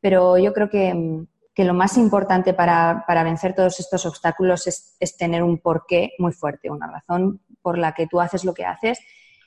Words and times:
pero 0.00 0.38
yo 0.38 0.52
creo 0.52 0.68
que, 0.68 1.26
lo 1.56 1.74
más 1.74 1.96
importante 1.96 2.54
para, 2.54 3.04
vencer 3.24 3.54
todos 3.54 3.80
estos 3.80 4.06
obstáculos 4.06 4.66
es, 4.66 5.16
tener 5.16 5.42
un 5.42 5.58
porqué 5.58 6.12
muy 6.18 6.32
fuerte, 6.32 6.70
una 6.70 6.86
razón 6.86 7.40
por 7.62 7.78
la 7.78 7.92
que 7.92 8.06
tú 8.06 8.20
haces 8.20 8.44
lo 8.44 8.54
que 8.54 8.64
haces 8.64 9.00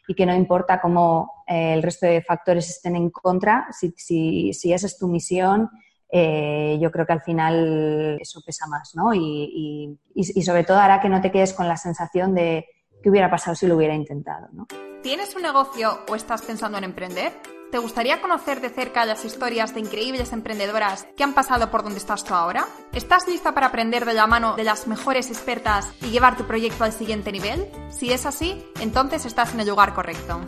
y 0.08 0.14
que 0.14 0.26
no 0.26 0.36
importa 0.36 0.82
cómo 0.82 1.32
eh, 1.48 1.74
el 1.74 1.82
resto 1.82 2.06
de 2.06 2.22
factores 2.22 2.70
estén 2.70 2.98
en 2.98 3.10
contra, 3.12 3.68
si, 3.72 3.94
si, 3.96 4.74
esa 4.74 4.88
es 4.88 4.98
tu 4.98 5.08
misión, 5.08 5.70
eh, 6.12 6.78
yo 6.82 6.92
creo 6.92 7.06
que 7.06 7.14
al 7.14 7.22
final 7.22 8.18
eso 8.20 8.42
pesa 8.46 8.68
más, 8.68 8.94
¿no? 8.94 9.14
Y, 9.14 9.98
y, 10.14 10.44
sobre 10.44 10.66
todo 10.66 10.80
hará 10.80 11.00
que 11.00 11.08
no 11.08 11.22
te 11.22 11.32
quedes 11.32 11.54
con 11.54 11.70
la 11.70 11.78
sensación 11.78 12.36
de 12.36 12.66
qué 13.02 13.10
hubiera 13.10 13.32
pasado 13.32 13.56
si 13.56 13.68
lo 13.68 13.78
hubiera 13.78 13.96
intentado, 13.96 14.50
¿no? 14.52 14.68
¿Tienes 15.02 15.34
un 15.36 15.44
negocio 15.44 16.00
o 16.10 16.16
estás 16.16 16.42
pensando 16.42 16.78
en 16.78 16.84
emprender? 16.84 17.61
¿Te 17.72 17.78
gustaría 17.78 18.22
conocer 18.22 18.60
de 18.60 18.70
cerca 18.70 19.06
las 19.06 19.24
historias 19.24 19.74
de 19.74 19.80
increíbles 19.80 20.34
emprendedoras 20.34 21.08
que 21.16 21.24
han 21.24 21.34
pasado 21.34 21.72
por 21.72 21.84
donde 21.84 22.00
estás 22.00 22.26
tú 22.26 22.34
ahora? 22.34 22.68
¿Estás 22.92 23.30
lista 23.30 23.54
para 23.54 23.68
aprender 23.68 24.04
de 24.04 24.14
la 24.14 24.28
mano 24.28 24.58
de 24.58 24.66
las 24.66 24.88
mejores 24.88 25.30
expertas 25.30 25.88
y 26.02 26.10
llevar 26.10 26.36
tu 26.36 26.46
proyecto 26.46 26.84
al 26.84 26.92
siguiente 26.92 27.32
nivel? 27.32 27.66
Si 27.90 28.12
es 28.12 28.26
así, 28.26 28.62
entonces 28.82 29.26
estás 29.26 29.54
en 29.54 29.62
el 29.62 29.70
lugar 29.70 29.94
correcto. 29.94 30.42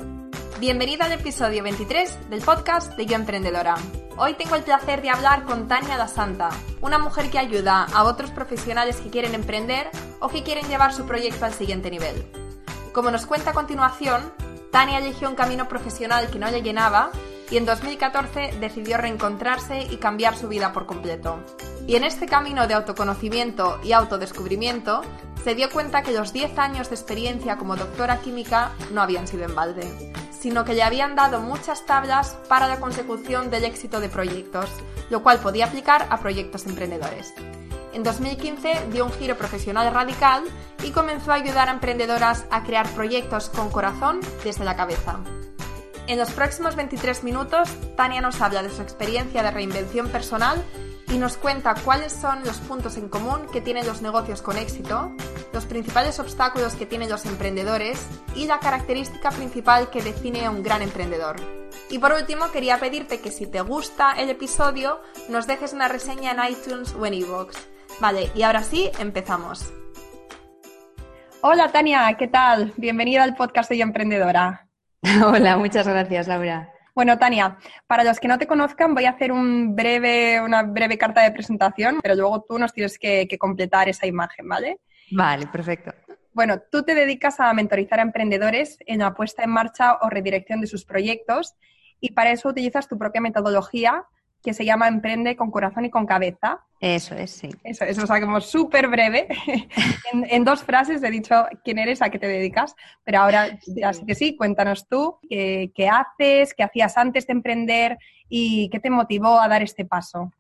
Bienvenida 0.60 1.06
al 1.06 1.14
episodio 1.14 1.64
23 1.64 2.30
del 2.30 2.42
podcast 2.42 2.98
de 2.98 3.06
Yo 3.06 3.16
Emprendedora. 3.16 3.76
Hoy 4.18 4.34
tengo 4.34 4.56
el 4.56 4.64
placer 4.64 5.02
de 5.02 5.10
hablar 5.10 5.46
con 5.46 5.70
Tania 5.70 5.96
da 5.96 6.10
Santa, 6.10 6.50
una 6.82 7.00
mujer 7.00 7.30
que 7.30 7.40
ayuda 7.40 7.88
a 7.94 8.04
otros 8.04 8.32
profesionales 8.32 8.98
que 8.98 9.10
quieren 9.10 9.34
emprender 9.34 9.90
o 10.20 10.28
que 10.28 10.44
quieren 10.44 10.68
llevar 10.68 10.94
su 10.94 11.06
proyecto 11.06 11.46
al 11.46 11.54
siguiente 11.54 11.90
nivel. 11.90 12.22
Como 12.92 13.12
nos 13.12 13.26
cuenta 13.26 13.52
a 13.52 13.54
continuación, 13.54 14.34
Tania 14.74 14.98
eligió 14.98 15.30
un 15.30 15.36
camino 15.36 15.68
profesional 15.68 16.32
que 16.32 16.40
no 16.40 16.50
le 16.50 16.64
llenaba 16.64 17.12
y 17.52 17.58
en 17.58 17.66
2014 17.66 18.58
decidió 18.60 18.98
reencontrarse 18.98 19.84
y 19.84 19.98
cambiar 19.98 20.36
su 20.36 20.48
vida 20.48 20.74
por 20.74 20.88
completo. 20.88 21.38
Y 21.86 21.96
en 21.96 22.04
este 22.04 22.26
camino 22.26 22.66
de 22.66 22.74
autoconocimiento 22.74 23.80
y 23.84 23.92
autodescubrimiento, 23.92 25.04
se 25.44 25.54
dio 25.54 25.70
cuenta 25.70 26.02
que 26.02 26.12
los 26.12 26.34
10 26.34 26.58
años 26.58 26.90
de 26.90 26.96
experiencia 26.96 27.58
como 27.58 27.76
doctora 27.76 28.18
química 28.18 28.72
no 28.92 29.04
habían 29.04 29.28
sido 29.28 29.44
en 29.44 29.54
balde, 29.54 30.12
sino 30.32 30.66
que 30.66 30.74
le 30.74 30.82
habían 30.82 31.16
dado 31.16 31.40
muchas 31.40 31.86
tablas 31.86 32.36
para 32.50 32.68
la 32.68 32.80
consecución 32.80 33.52
del 33.52 33.66
éxito 33.66 34.00
de 34.00 34.10
proyectos, 34.10 34.72
lo 35.12 35.22
cual 35.22 35.38
podía 35.38 35.68
aplicar 35.68 36.08
a 36.10 36.18
proyectos 36.18 36.66
emprendedores. 36.66 37.36
En 37.94 38.02
2015 38.02 38.88
dio 38.92 39.06
un 39.06 39.12
giro 39.12 39.38
profesional 39.38 39.94
radical 39.94 40.44
y 40.84 40.90
comenzó 40.90 41.32
a 41.32 41.36
ayudar 41.36 41.70
a 41.70 41.74
emprendedoras 41.74 42.46
a 42.50 42.64
crear 42.64 42.90
proyectos 42.90 43.50
con 43.50 43.70
corazón 43.70 44.20
desde 44.44 44.66
la 44.66 44.76
cabeza. 44.76 45.20
En 46.08 46.18
los 46.18 46.32
próximos 46.32 46.76
23 46.76 47.24
minutos, 47.24 47.70
Tania 47.96 48.20
nos 48.20 48.42
habla 48.42 48.64
de 48.64 48.72
su 48.72 48.82
experiencia 48.82 49.44
de 49.44 49.52
reinvención 49.52 50.10
personal 50.10 50.62
y 51.08 51.18
nos 51.20 51.38
cuenta 51.38 51.76
cuáles 51.86 52.12
son 52.12 52.44
los 52.44 52.58
puntos 52.58 52.98
en 52.98 53.10
común 53.10 53.46
que 53.54 53.62
tienen 53.62 53.86
los 53.86 54.02
negocios 54.02 54.42
con 54.42 54.58
éxito, 54.58 55.12
los 55.54 55.66
principales 55.66 56.20
obstáculos 56.20 56.74
que 56.74 56.88
tienen 56.88 57.10
los 57.10 57.26
emprendedores 57.26 58.02
y 58.36 58.48
la 58.48 58.60
característica 58.60 59.30
principal 59.30 59.92
que 59.92 60.02
define 60.02 60.46
a 60.46 60.50
un 60.50 60.64
gran 60.64 60.82
emprendedor. 60.82 61.36
Y 61.90 62.00
por 62.00 62.12
último, 62.14 62.52
quería 62.52 62.80
pedirte 62.80 63.22
que 63.22 63.32
si 63.32 63.46
te 63.46 63.62
gusta 63.62 64.14
el 64.14 64.32
episodio, 64.32 65.00
nos 65.30 65.46
dejes 65.46 65.74
una 65.74 65.88
reseña 65.88 66.32
en 66.32 66.52
iTunes 66.52 66.96
o 67.00 67.06
en 67.06 67.14
iVoox. 67.14 67.73
Vale, 68.00 68.30
y 68.36 68.44
ahora 68.44 68.64
sí, 68.64 68.92
empezamos. 69.00 69.72
Hola 71.42 71.72
Tania, 71.72 72.16
¿qué 72.18 72.28
tal? 72.28 72.74
Bienvenida 72.78 73.24
al 73.24 73.36
podcast 73.36 73.70
de 73.70 73.78
Yo 73.78 73.84
Emprendedora. 73.84 74.68
Hola, 75.26 75.58
muchas 75.58 75.88
gracias 75.88 76.28
Laura. 76.28 76.70
Bueno, 76.96 77.18
Tania, 77.18 77.58
para 77.88 78.04
los 78.04 78.20
que 78.20 78.28
no 78.28 78.38
te 78.38 78.48
conozcan, 78.48 78.94
voy 78.94 79.06
a 79.06 79.12
hacer 79.12 79.32
un 79.32 79.76
breve, 79.76 80.40
una 80.42 80.64
breve 80.64 80.98
carta 80.98 81.22
de 81.22 81.32
presentación, 81.32 82.00
pero 82.02 82.16
luego 82.16 82.46
tú 82.48 82.60
nos 82.60 82.72
tienes 82.74 83.00
que, 83.00 83.28
que 83.28 83.38
completar 83.38 83.90
esa 83.90 84.06
imagen, 84.06 84.48
¿vale? 84.48 84.80
Vale, 85.12 85.48
perfecto. 85.48 85.94
Bueno, 86.34 86.62
tú 86.72 86.84
te 86.84 86.96
dedicas 86.96 87.40
a 87.40 87.54
mentorizar 87.54 88.00
a 88.00 88.04
emprendedores 88.04 88.78
en 88.86 89.00
la 89.00 89.14
puesta 89.14 89.44
en 89.44 89.52
marcha 89.52 89.98
o 90.02 90.10
redirección 90.10 90.62
de 90.62 90.68
sus 90.68 90.86
proyectos 90.86 91.56
y 92.00 92.12
para 92.12 92.32
eso 92.32 92.50
utilizas 92.50 92.88
tu 92.88 92.98
propia 92.98 93.22
metodología 93.22 94.06
que 94.44 94.54
se 94.54 94.66
llama 94.66 94.88
Emprende 94.88 95.36
con 95.36 95.50
corazón 95.50 95.86
y 95.86 95.90
con 95.90 96.06
cabeza. 96.06 96.60
Eso 96.80 97.16
es, 97.16 97.32
sí. 97.32 97.50
Eso, 97.64 97.86
eso 97.86 98.04
o 98.04 98.08
sea, 98.08 98.20
como 98.20 98.42
súper 98.42 98.90
breve. 98.90 99.28
en, 100.12 100.44
dos 100.44 100.64
frases 100.64 101.02
he 101.02 101.10
dicho 101.10 101.46
quién 101.64 101.80
eres, 101.80 102.02
a 102.02 102.10
qué 102.10 102.20
te 102.20 102.28
dedicas, 102.28 102.76
pero 103.06 103.20
ahora, 103.20 103.58
así 103.86 104.06
que 104.06 104.16
sí, 104.16 104.36
cuéntanos 104.36 104.88
tú 104.90 105.18
qué, 105.30 105.72
qué 105.74 105.88
haces, 105.88 106.54
qué 106.54 106.64
hacías 106.64 106.98
antes 106.98 107.26
de 107.26 107.34
emprender 107.34 107.98
y 108.28 108.70
qué 108.70 108.80
te 108.80 108.90
motivó 108.90 109.40
a 109.40 109.48
dar 109.48 109.64
este 109.64 109.86
paso. 109.86 110.32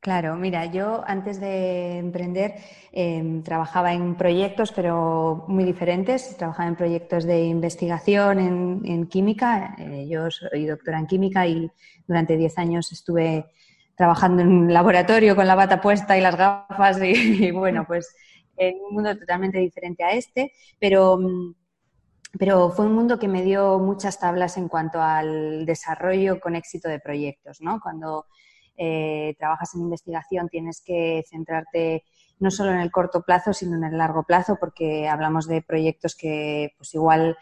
Claro, 0.00 0.36
mira, 0.36 0.64
yo 0.66 1.02
antes 1.06 1.40
de 1.40 1.98
emprender 1.98 2.54
em, 2.92 3.42
trabajaba 3.42 3.92
en 3.92 4.16
proyectos, 4.16 4.70
pero 4.72 5.44
muy 5.48 5.64
diferentes. 5.64 6.36
Trabajaba 6.36 6.68
en 6.68 6.76
proyectos 6.76 7.24
de 7.24 7.44
investigación 7.44 8.38
en, 8.38 9.06
química. 9.08 9.74
Eh, 9.78 10.06
yo 10.08 10.30
soy 10.30 10.66
doctora 10.66 11.00
en 11.00 11.06
química 11.06 11.46
y 11.48 11.68
durante 12.06 12.36
10 12.36 12.56
años 12.58 12.92
estuve 12.92 13.46
trabajando 13.96 14.42
en 14.42 14.48
un 14.48 14.72
laboratorio 14.72 15.34
con 15.34 15.48
la 15.48 15.56
bata 15.56 15.80
puesta 15.80 16.16
y 16.16 16.20
las 16.20 16.36
gafas 16.36 16.98
y, 17.02 17.50
bueno, 17.50 17.84
pues 17.84 18.14
en 18.56 18.76
un 18.88 18.94
mundo 18.94 19.16
totalmente 19.18 19.58
diferente 19.58 20.04
a 20.04 20.12
este, 20.12 20.52
pero, 20.78 21.18
pero 22.38 22.70
fue 22.70 22.86
un 22.86 22.94
mundo 22.94 23.18
que 23.18 23.28
me 23.28 23.42
dio 23.42 23.78
muchas 23.80 24.20
tablas 24.20 24.56
en 24.58 24.68
cuanto 24.68 25.00
al 25.02 25.66
desarrollo 25.66 26.38
con 26.40 26.54
éxito 26.54 26.88
de 26.88 27.00
proyectos, 27.00 27.60
¿no? 27.60 27.80
Cuando 27.80 28.26
eh, 28.78 29.34
trabajas 29.38 29.74
en 29.74 29.82
investigación 29.82 30.48
tienes 30.48 30.80
que 30.80 31.24
centrarte 31.28 32.04
no 32.40 32.50
solo 32.50 32.70
en 32.70 32.78
el 32.78 32.90
corto 32.90 33.22
plazo, 33.22 33.52
sino 33.52 33.76
en 33.76 33.84
el 33.84 33.98
largo 33.98 34.22
plazo, 34.22 34.56
porque 34.60 35.08
hablamos 35.08 35.48
de 35.48 35.60
proyectos 35.60 36.14
que 36.14 36.72
pues 36.76 36.94
igual 36.94 37.36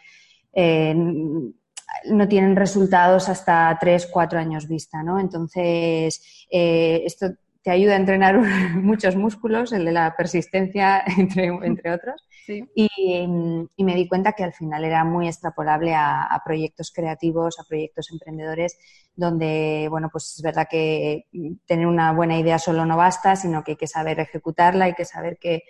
eh, 0.55 0.95
no 0.95 2.29
tienen 2.29 2.57
resultados 2.57 3.29
hasta 3.29 3.77
tres, 3.81 4.09
cuatro 4.11 4.39
años 4.39 4.67
vista, 4.67 5.03
¿no? 5.03 5.21
Entonces, 5.21 6.47
eh, 6.51 7.03
esto 7.05 7.27
te 7.67 7.73
ayuda 7.73 7.95
a 7.95 7.97
entrenar 7.97 8.39
muchos 8.77 9.17
músculos, 9.17 9.73
el 9.73 9.85
de 9.85 9.91
la 9.91 10.15
persistencia, 10.17 11.03
entre, 11.19 11.47
entre 11.47 11.93
otros. 11.93 12.23
Y, 12.47 12.89
me 13.27 13.95
di 13.97 14.07
cuenta 14.07 14.35
que 14.35 14.45
al 14.45 14.53
final 14.53 14.85
era 14.85 15.03
muy 15.03 15.27
extrapolable 15.27 15.93
a, 15.93 16.41
proyectos 16.45 16.93
creativos, 16.93 17.59
a 17.59 17.65
proyectos 17.65 18.13
emprendedores, 18.13 18.79
donde, 19.17 19.89
bueno, 19.91 20.11
pues 20.13 20.37
es 20.37 20.43
verdad 20.43 20.69
que 20.71 21.25
tener 21.67 21.89
una 21.89 22.13
buena 22.13 22.39
idea 22.39 22.61
solo 22.61 22.87
no 22.87 22.97
basta, 22.97 23.35
sino 23.35 23.65
que 23.65 23.73
hay 23.73 23.77
que 23.77 23.89
saber 23.89 24.21
ejecutarla, 24.21 24.85
hay 24.85 24.95
que 24.95 25.05
saber 25.05 25.37
que, 25.37 25.65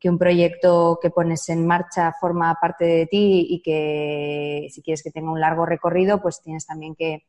que 0.00 0.10
un 0.10 0.18
proyecto 0.18 0.98
que 1.00 1.10
pones 1.10 1.48
en 1.48 1.64
marcha 1.64 2.12
forma 2.20 2.58
parte 2.60 2.86
de 2.86 3.06
ti 3.06 3.46
y 3.48 3.62
que 3.62 4.66
si 4.72 4.82
quieres 4.82 5.04
que 5.04 5.12
tenga 5.12 5.30
un 5.30 5.40
largo 5.40 5.64
recorrido, 5.64 6.20
pues 6.20 6.42
tienes 6.42 6.66
también 6.66 6.96
que 6.96 7.22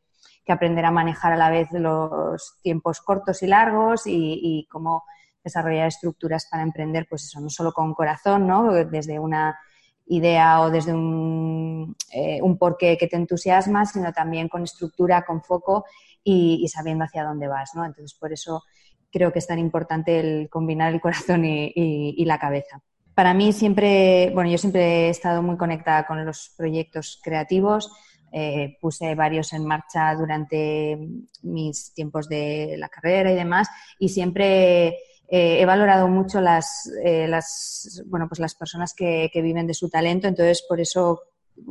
que 0.48 0.54
aprender 0.54 0.86
a 0.86 0.92
manejar 0.92 1.34
a 1.34 1.38
la 1.38 1.50
vez 1.52 1.68
los 1.74 2.58
tiempos 2.64 3.02
cortos 3.02 3.44
y 3.44 3.48
largos 3.48 4.04
y, 4.06 4.66
cómo 4.72 5.04
desarrollar 5.44 5.88
estructuras 5.88 6.48
para 6.50 6.64
emprender, 6.64 7.06
pues 7.10 7.26
eso, 7.26 7.40
no 7.40 7.50
solo 7.50 7.74
con 7.74 7.94
corazón, 7.94 8.48
¿no? 8.48 8.72
Desde 8.72 9.20
una 9.20 9.58
idea 10.08 10.62
o 10.62 10.72
desde 10.72 10.94
un, 10.94 11.96
eh, 12.14 12.40
porqué 12.58 12.98
que 12.98 13.08
te 13.08 13.18
entusiasma, 13.18 13.86
sino 13.86 14.12
también 14.14 14.48
con 14.48 14.64
estructura, 14.64 15.24
con 15.24 15.44
foco 15.44 15.86
y, 16.24 16.66
sabiendo 16.70 17.04
hacia 17.04 17.26
dónde 17.26 17.48
vas, 17.48 17.72
¿no? 17.76 17.86
Entonces, 17.86 18.18
por 18.18 18.32
eso 18.32 18.64
creo 19.12 19.32
que 19.32 19.40
es 19.40 19.48
tan 19.48 19.60
importante 19.60 20.20
el 20.20 20.50
combinar 20.50 20.94
el 20.94 21.02
corazón 21.02 21.44
y 21.46 22.26
la 22.26 22.40
cabeza. 22.40 22.82
Para 23.14 23.34
mí 23.34 23.52
siempre, 23.52 24.30
bueno, 24.34 24.50
yo 24.50 24.58
siempre 24.58 25.08
he 25.08 25.10
estado 25.10 25.42
muy 25.42 25.58
conectada 25.58 26.06
con 26.06 26.24
los 26.24 26.54
proyectos 26.56 27.20
creativos, 27.24 27.92
eh, 28.32 28.78
puse 28.82 29.16
varios 29.16 29.54
en 29.54 29.66
marcha 29.66 30.14
durante 30.14 30.98
mis 31.44 31.94
tiempos 31.94 32.28
de 32.28 32.76
la 32.78 32.90
carrera 32.90 33.32
y 33.32 33.36
demás 33.36 33.70
y 34.00 34.10
siempre 34.10 34.88
eh, 34.88 35.62
he 35.62 35.66
valorado 35.66 36.10
mucho 36.10 36.42
las, 36.42 36.92
eh, 37.06 37.26
las, 37.30 38.04
bueno, 38.08 38.28
pues 38.28 38.40
las 38.40 38.54
personas 38.54 38.94
que, 38.94 39.32
viven 39.34 39.66
de 39.66 39.74
su 39.74 39.90
talento, 39.90 40.28
entonces 40.28 40.66
por 40.68 40.82
eso 40.82 41.22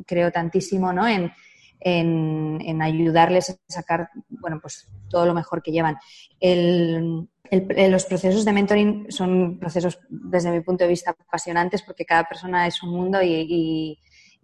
creo 0.06 0.32
tantísimo 0.32 0.94
¿no? 0.94 1.06
en, 1.06 1.30
en, 1.78 2.80
ayudarles 2.80 3.50
a 3.50 3.56
sacar 3.68 4.08
bueno, 4.28 4.58
pues 4.60 4.88
todo 5.10 5.26
lo 5.26 5.34
mejor 5.34 5.62
que 5.62 5.72
llevan. 5.72 5.98
los 6.40 8.06
procesos 8.06 8.46
de 8.46 8.52
mentoring 8.52 9.12
son 9.12 9.58
procesos, 9.58 9.98
desde 10.08 10.50
mi 10.50 10.62
punto 10.62 10.84
de 10.84 10.90
vista, 10.90 11.10
apasionantes 11.10 11.82
porque 11.82 12.06
cada 12.06 12.24
persona 12.24 12.66
es 12.66 12.82
un 12.82 12.92
mundo 12.92 13.22
y 13.22 13.98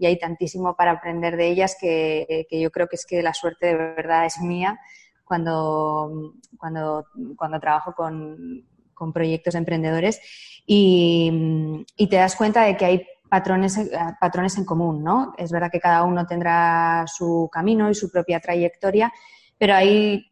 hay 0.06 0.18
tantísimo 0.18 0.74
para 0.76 0.92
aprender 0.92 1.36
de 1.36 1.48
ellas 1.48 1.76
que, 1.80 2.46
yo 2.50 2.70
creo 2.70 2.88
que 2.88 2.96
es 2.96 3.06
que 3.06 3.22
la 3.22 3.34
suerte 3.34 3.66
de 3.66 3.74
verdad 3.74 4.26
es 4.26 4.40
mía 4.40 4.78
cuando, 5.24 6.34
cuando, 6.58 7.06
cuando 7.36 7.60
trabajo 7.60 7.94
con, 7.94 8.64
proyectos 9.12 9.56
emprendedores 9.56 10.20
y, 10.64 11.84
te 12.08 12.16
das 12.16 12.36
cuenta 12.36 12.62
de 12.62 12.76
que 12.76 12.84
hay 12.84 13.06
patrones, 13.28 13.90
patrones 14.20 14.56
en 14.58 14.64
común, 14.64 15.02
¿no? 15.02 15.34
Es 15.36 15.50
verdad 15.50 15.70
que 15.72 15.80
cada 15.80 16.04
uno 16.04 16.24
tendrá 16.24 17.04
su 17.08 17.48
camino 17.52 17.90
y 17.90 17.94
su 17.96 18.12
propia 18.12 18.38
trayectoria, 18.38 19.12
pero 19.58 19.74
hay 19.74 20.24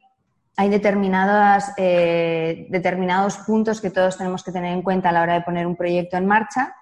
hay 0.60 0.68
determinadas, 0.68 1.72
eh, 1.78 2.66
determinados 2.68 3.38
puntos 3.38 3.80
que 3.80 3.90
todos 3.90 4.18
tenemos 4.18 4.44
que 4.44 4.52
tener 4.52 4.74
en 4.74 4.82
cuenta 4.82 5.08
a 5.08 5.12
la 5.12 5.22
hora 5.22 5.32
de 5.32 5.40
poner 5.40 5.66
un 5.66 5.74
proyecto 5.74 6.18
en 6.18 6.26
marcha, 6.26 6.74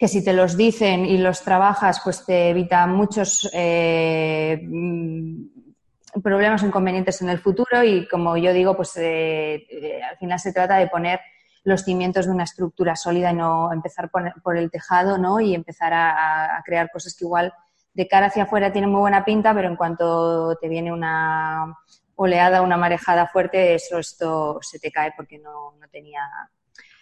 que 0.00 0.08
si 0.08 0.24
te 0.24 0.32
los 0.32 0.56
dicen 0.56 1.04
y 1.04 1.18
los 1.18 1.42
trabajas, 1.42 2.00
pues 2.02 2.24
te 2.24 2.48
evita 2.48 2.86
muchos 2.86 3.50
eh, 3.52 4.58
mm, 4.66 6.22
problemas 6.22 6.62
o 6.62 6.66
inconvenientes 6.66 7.20
en 7.20 7.28
el 7.28 7.38
futuro 7.38 7.84
y 7.84 8.08
como 8.08 8.38
yo 8.38 8.54
digo, 8.54 8.74
pues 8.74 8.96
eh, 8.96 10.00
al 10.10 10.16
final 10.16 10.40
se 10.40 10.54
trata 10.54 10.78
de 10.78 10.86
poner 10.86 11.20
los 11.64 11.82
cimientos 11.82 12.24
de 12.24 12.32
una 12.32 12.44
estructura 12.44 12.96
sólida 12.96 13.30
y 13.30 13.34
no 13.34 13.70
empezar 13.74 14.10
por, 14.10 14.56
el 14.56 14.70
tejado 14.70 15.18
¿no? 15.18 15.38
y 15.38 15.54
empezar 15.54 15.92
a, 15.92 16.62
crear 16.64 16.90
cosas 16.90 17.14
que 17.14 17.26
igual 17.26 17.52
de 17.92 18.08
cara 18.08 18.28
hacia 18.28 18.44
afuera 18.44 18.72
tienen 18.72 18.88
muy 18.88 19.00
buena 19.00 19.22
pinta, 19.22 19.52
pero 19.52 19.68
en 19.68 19.76
cuanto 19.76 20.56
te 20.56 20.70
viene 20.70 20.94
una, 20.94 21.76
oleada, 22.14 22.62
una 22.62 22.78
marejada 22.78 23.26
fuerte, 23.26 23.74
eso 23.74 23.98
esto 23.98 24.60
se 24.62 24.78
te 24.78 24.90
cae 24.90 25.12
porque 25.14 25.38
no, 25.38 25.74
tenía, 25.92 26.22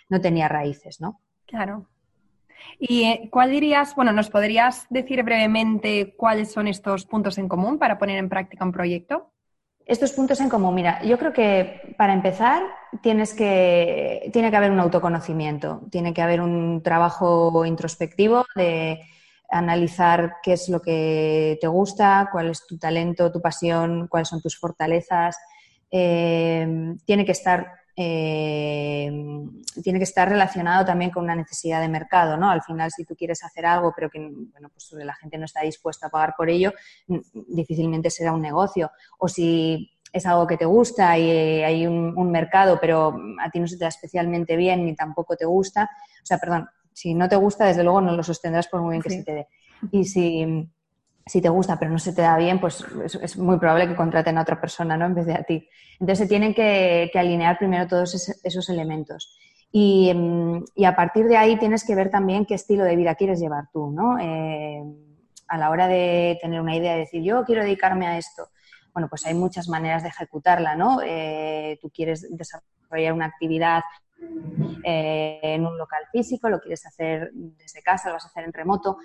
no 0.08 0.20
tenía 0.20 0.48
raíces, 0.48 1.00
¿no? 1.00 1.20
Claro. 1.46 1.86
¿Y 2.78 3.04
eh, 3.04 3.28
cuál 3.30 3.50
dirías, 3.50 3.94
bueno, 3.94 4.12
nos 4.12 4.30
podrías 4.30 4.86
decir 4.90 5.22
brevemente 5.22 6.14
cuáles 6.16 6.52
son 6.52 6.68
estos 6.68 7.06
puntos 7.06 7.38
en 7.38 7.48
común 7.48 7.78
para 7.78 7.98
poner 7.98 8.18
en 8.18 8.28
práctica 8.28 8.64
un 8.64 8.72
proyecto? 8.72 9.32
Estos 9.84 10.12
puntos 10.12 10.40
en 10.40 10.50
común, 10.50 10.74
mira, 10.74 11.02
yo 11.02 11.18
creo 11.18 11.32
que 11.32 11.94
para 11.96 12.12
empezar 12.12 12.62
tienes 13.02 13.32
que, 13.32 14.28
tiene 14.34 14.50
que 14.50 14.56
haber 14.56 14.70
un 14.70 14.80
autoconocimiento, 14.80 15.80
tiene 15.90 16.12
que 16.12 16.20
haber 16.20 16.42
un 16.42 16.82
trabajo 16.82 17.64
introspectivo 17.64 18.44
de 18.54 19.00
analizar 19.50 20.36
qué 20.42 20.52
es 20.52 20.68
lo 20.68 20.82
que 20.82 21.56
te 21.60 21.66
gusta, 21.68 22.28
cuál 22.30 22.50
es 22.50 22.66
tu 22.66 22.78
talento, 22.78 23.32
tu 23.32 23.40
pasión, 23.40 24.08
cuáles 24.08 24.28
son 24.28 24.42
tus 24.42 24.58
fortalezas. 24.58 25.38
Eh, 25.90 26.94
tiene 27.06 27.24
que 27.24 27.32
estar 27.32 27.72
eh, 28.00 29.10
tiene 29.82 29.98
que 29.98 30.04
estar 30.04 30.28
relacionado 30.28 30.84
también 30.84 31.10
con 31.10 31.24
una 31.24 31.34
necesidad 31.34 31.80
de 31.80 31.88
mercado, 31.88 32.36
¿no? 32.36 32.48
Al 32.48 32.62
final, 32.62 32.92
si 32.92 33.04
tú 33.04 33.16
quieres 33.16 33.42
hacer 33.42 33.66
algo, 33.66 33.92
pero 33.92 34.08
que 34.08 34.20
bueno, 34.20 34.68
pues 34.72 34.92
la 34.92 35.14
gente 35.14 35.36
no 35.36 35.46
está 35.46 35.62
dispuesta 35.62 36.06
a 36.06 36.10
pagar 36.10 36.34
por 36.36 36.48
ello, 36.48 36.72
difícilmente 37.34 38.08
será 38.08 38.32
un 38.32 38.40
negocio. 38.40 38.92
O 39.18 39.26
si 39.26 39.90
es 40.12 40.26
algo 40.26 40.46
que 40.46 40.56
te 40.56 40.64
gusta 40.64 41.18
y 41.18 41.28
hay 41.62 41.88
un, 41.88 42.16
un 42.16 42.30
mercado, 42.30 42.78
pero 42.80 43.18
a 43.40 43.50
ti 43.50 43.58
no 43.58 43.66
se 43.66 43.76
te 43.76 43.84
da 43.84 43.88
especialmente 43.88 44.54
bien 44.54 44.84
ni 44.84 44.94
tampoco 44.94 45.34
te 45.34 45.44
gusta, 45.44 45.90
o 46.22 46.26
sea, 46.26 46.38
perdón, 46.38 46.68
si 46.92 47.14
no 47.14 47.28
te 47.28 47.34
gusta, 47.34 47.66
desde 47.66 47.82
luego 47.82 48.00
no 48.00 48.12
lo 48.12 48.22
sostendrás 48.22 48.68
por 48.68 48.80
muy 48.80 48.92
bien 48.92 49.02
que 49.02 49.10
se 49.10 49.24
te 49.24 49.34
dé. 49.34 49.48
Y 49.90 50.04
si, 50.04 50.70
si, 51.28 51.40
te 51.40 51.48
gusta 51.48 51.78
pero 51.78 51.90
no 51.90 51.98
se 51.98 52.12
te 52.12 52.22
da 52.22 52.36
bien, 52.36 52.60
pues 52.60 52.84
es, 53.04 53.36
muy 53.36 53.58
probable 53.58 53.88
que 53.88 53.96
contraten 53.96 54.38
a 54.38 54.42
otra 54.42 54.60
persona, 54.60 54.96
¿no? 54.96 55.06
En 55.06 55.14
vez 55.14 55.26
de 55.26 55.34
a 55.34 55.42
ti. 55.42 55.68
Entonces 55.94 56.18
se 56.18 56.26
tienen 56.26 56.54
que, 56.54 57.10
alinear 57.14 57.58
primero 57.58 57.86
todos 57.86 58.14
esos, 58.42 58.68
elementos. 58.68 59.38
Y, 59.70 60.12
a 60.84 60.96
partir 60.96 61.26
de 61.26 61.36
ahí 61.36 61.58
tienes 61.58 61.84
que 61.84 61.94
ver 61.94 62.10
también 62.10 62.46
qué 62.46 62.54
estilo 62.54 62.84
de 62.84 62.96
vida 62.96 63.14
quieres 63.14 63.40
llevar 63.40 63.64
tú, 63.72 63.90
¿no? 63.90 64.18
Eh, 64.18 64.82
a 65.48 65.58
la 65.58 65.70
hora 65.70 65.88
de 65.88 66.38
tener 66.40 66.60
una 66.60 66.76
idea 66.76 66.92
de 66.92 67.00
decir, 67.00 67.22
yo 67.22 67.44
quiero 67.44 67.62
dedicarme 67.62 68.06
a 68.06 68.18
esto, 68.18 68.48
bueno, 68.92 69.08
pues 69.08 69.24
hay 69.26 69.34
muchas 69.34 69.68
maneras 69.68 70.02
de 70.02 70.08
ejecutarla, 70.08 70.76
¿no? 70.76 71.00
Eh, 71.02 71.78
tú 71.80 71.90
quieres 71.90 72.26
desarrollar 72.30 73.12
una 73.12 73.26
actividad 73.26 73.82
eh, 74.84 75.40
en 75.42 75.66
un 75.66 75.76
local 75.76 76.02
físico, 76.10 76.48
lo 76.48 76.60
quieres 76.60 76.84
hacer 76.86 77.30
desde 77.32 77.82
casa, 77.82 78.08
lo 78.08 78.14
vas 78.14 78.24
a 78.24 78.28
hacer 78.28 78.44
en 78.44 78.52
remoto, 78.52 78.98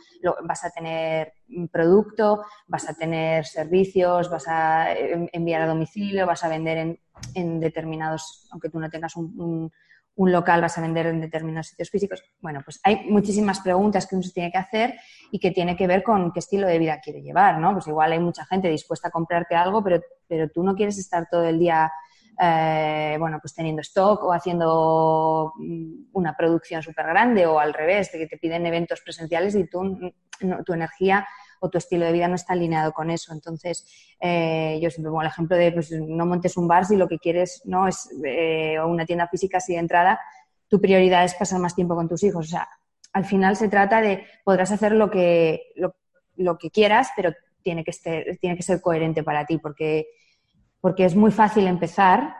vas 0.43 0.63
a 0.63 0.69
tener 0.69 1.33
producto, 1.71 2.45
vas 2.67 2.89
a 2.89 2.93
tener 2.93 3.45
servicios, 3.45 4.29
vas 4.29 4.47
a 4.47 4.93
eh, 4.93 5.29
enviar 5.31 5.61
a 5.61 5.67
domicilio, 5.67 6.25
vas 6.25 6.43
a 6.43 6.49
vender 6.49 6.97
en, 7.35 7.59
determinados, 7.59 8.47
aunque 8.51 8.69
tú 8.69 8.79
no 8.79 8.89
tengas 8.89 9.15
un, 9.15 9.71
local, 10.15 10.61
vas 10.61 10.77
a 10.77 10.81
vender 10.81 11.07
en 11.07 11.21
determinados 11.21 11.67
sitios 11.67 11.89
físicos. 11.89 12.23
Bueno, 12.39 12.61
pues 12.63 12.79
hay 12.83 13.09
muchísimas 13.09 13.59
preguntas 13.59 14.07
que 14.07 14.15
uno 14.15 14.23
se 14.23 14.31
tiene 14.31 14.51
que 14.51 14.57
hacer 14.59 14.95
y 15.31 15.39
que 15.39 15.51
tiene 15.51 15.75
que 15.75 15.87
ver 15.87 16.03
con 16.03 16.31
qué 16.31 16.39
estilo 16.39 16.67
de 16.67 16.77
vida 16.77 17.01
quiere 17.01 17.21
llevar, 17.21 17.59
¿no? 17.59 17.73
Pues 17.73 17.87
igual 17.87 18.11
hay 18.11 18.19
mucha 18.19 18.45
gente 18.45 18.69
dispuesta 18.69 19.07
a 19.07 19.11
comprarte 19.11 19.55
algo, 19.55 19.83
pero, 19.83 20.01
pero 20.27 20.49
tú 20.49 20.63
no 20.63 20.75
quieres 20.75 20.97
estar 20.97 21.27
todo 21.29 21.45
el 21.45 21.59
día 21.59 21.91
eh, 22.41 23.15
bueno, 23.19 23.39
pues 23.41 23.53
teniendo 23.53 23.81
stock 23.81 24.23
o 24.23 24.33
haciendo 24.33 25.53
mm, 25.57 26.05
una 26.13 26.35
producción 26.35 26.81
súper 26.81 27.05
grande 27.07 27.45
o 27.45 27.59
al 27.59 27.73
revés, 27.73 28.11
de 28.11 28.19
que 28.19 28.27
te 28.27 28.37
piden 28.37 28.65
eventos 28.65 29.01
presenciales 29.01 29.55
y 29.55 29.67
tú, 29.67 30.13
tu 30.65 30.73
energía 30.73 31.27
o 31.59 31.69
tu 31.69 31.77
estilo 31.77 32.05
de 32.05 32.11
vida 32.11 32.27
no 32.27 32.35
está 32.35 32.53
alineado 32.53 32.91
con 32.91 33.09
eso. 33.09 33.31
Entonces, 33.33 33.85
eh, 34.19 34.79
yo 34.81 34.89
siempre 34.89 35.09
pongo 35.09 35.21
el 35.21 35.29
ejemplo 35.29 35.55
de 35.55 35.71
pues, 35.71 35.91
no 35.91 36.25
montes 36.25 36.57
un 36.57 36.67
bar 36.67 36.85
si 36.85 36.97
lo 36.97 37.07
que 37.07 37.19
quieres 37.19 37.61
no 37.63 37.87
es 37.87 38.09
eh, 38.25 38.77
una 38.81 39.05
tienda 39.05 39.29
física 39.29 39.57
así 39.57 39.73
de 39.73 39.79
entrada, 39.79 40.19
tu 40.67 40.81
prioridad 40.81 41.23
es 41.23 41.35
pasar 41.35 41.59
más 41.59 41.73
tiempo 41.73 41.95
con 41.95 42.09
tus 42.09 42.21
hijos. 42.23 42.47
O 42.47 42.49
sea, 42.49 42.67
al 43.13 43.23
final 43.23 43.55
se 43.55 43.69
trata 43.69 44.01
de 44.01 44.25
podrás 44.43 44.71
hacer 44.71 44.91
lo 44.91 45.09
que, 45.09 45.61
lo, 46.35 46.57
que 46.57 46.69
quieras, 46.69 47.11
pero 47.15 47.31
tiene 47.61 47.83
que, 47.85 47.93
ser, 47.93 48.37
tiene 48.41 48.57
que 48.57 48.63
ser 48.63 48.81
coherente 48.81 49.23
para 49.23 49.45
ti, 49.45 49.57
porque 49.57 50.07
porque 50.83 51.05
es 51.05 51.15
muy 51.15 51.31
fácil 51.31 51.65
empezar, 51.65 52.35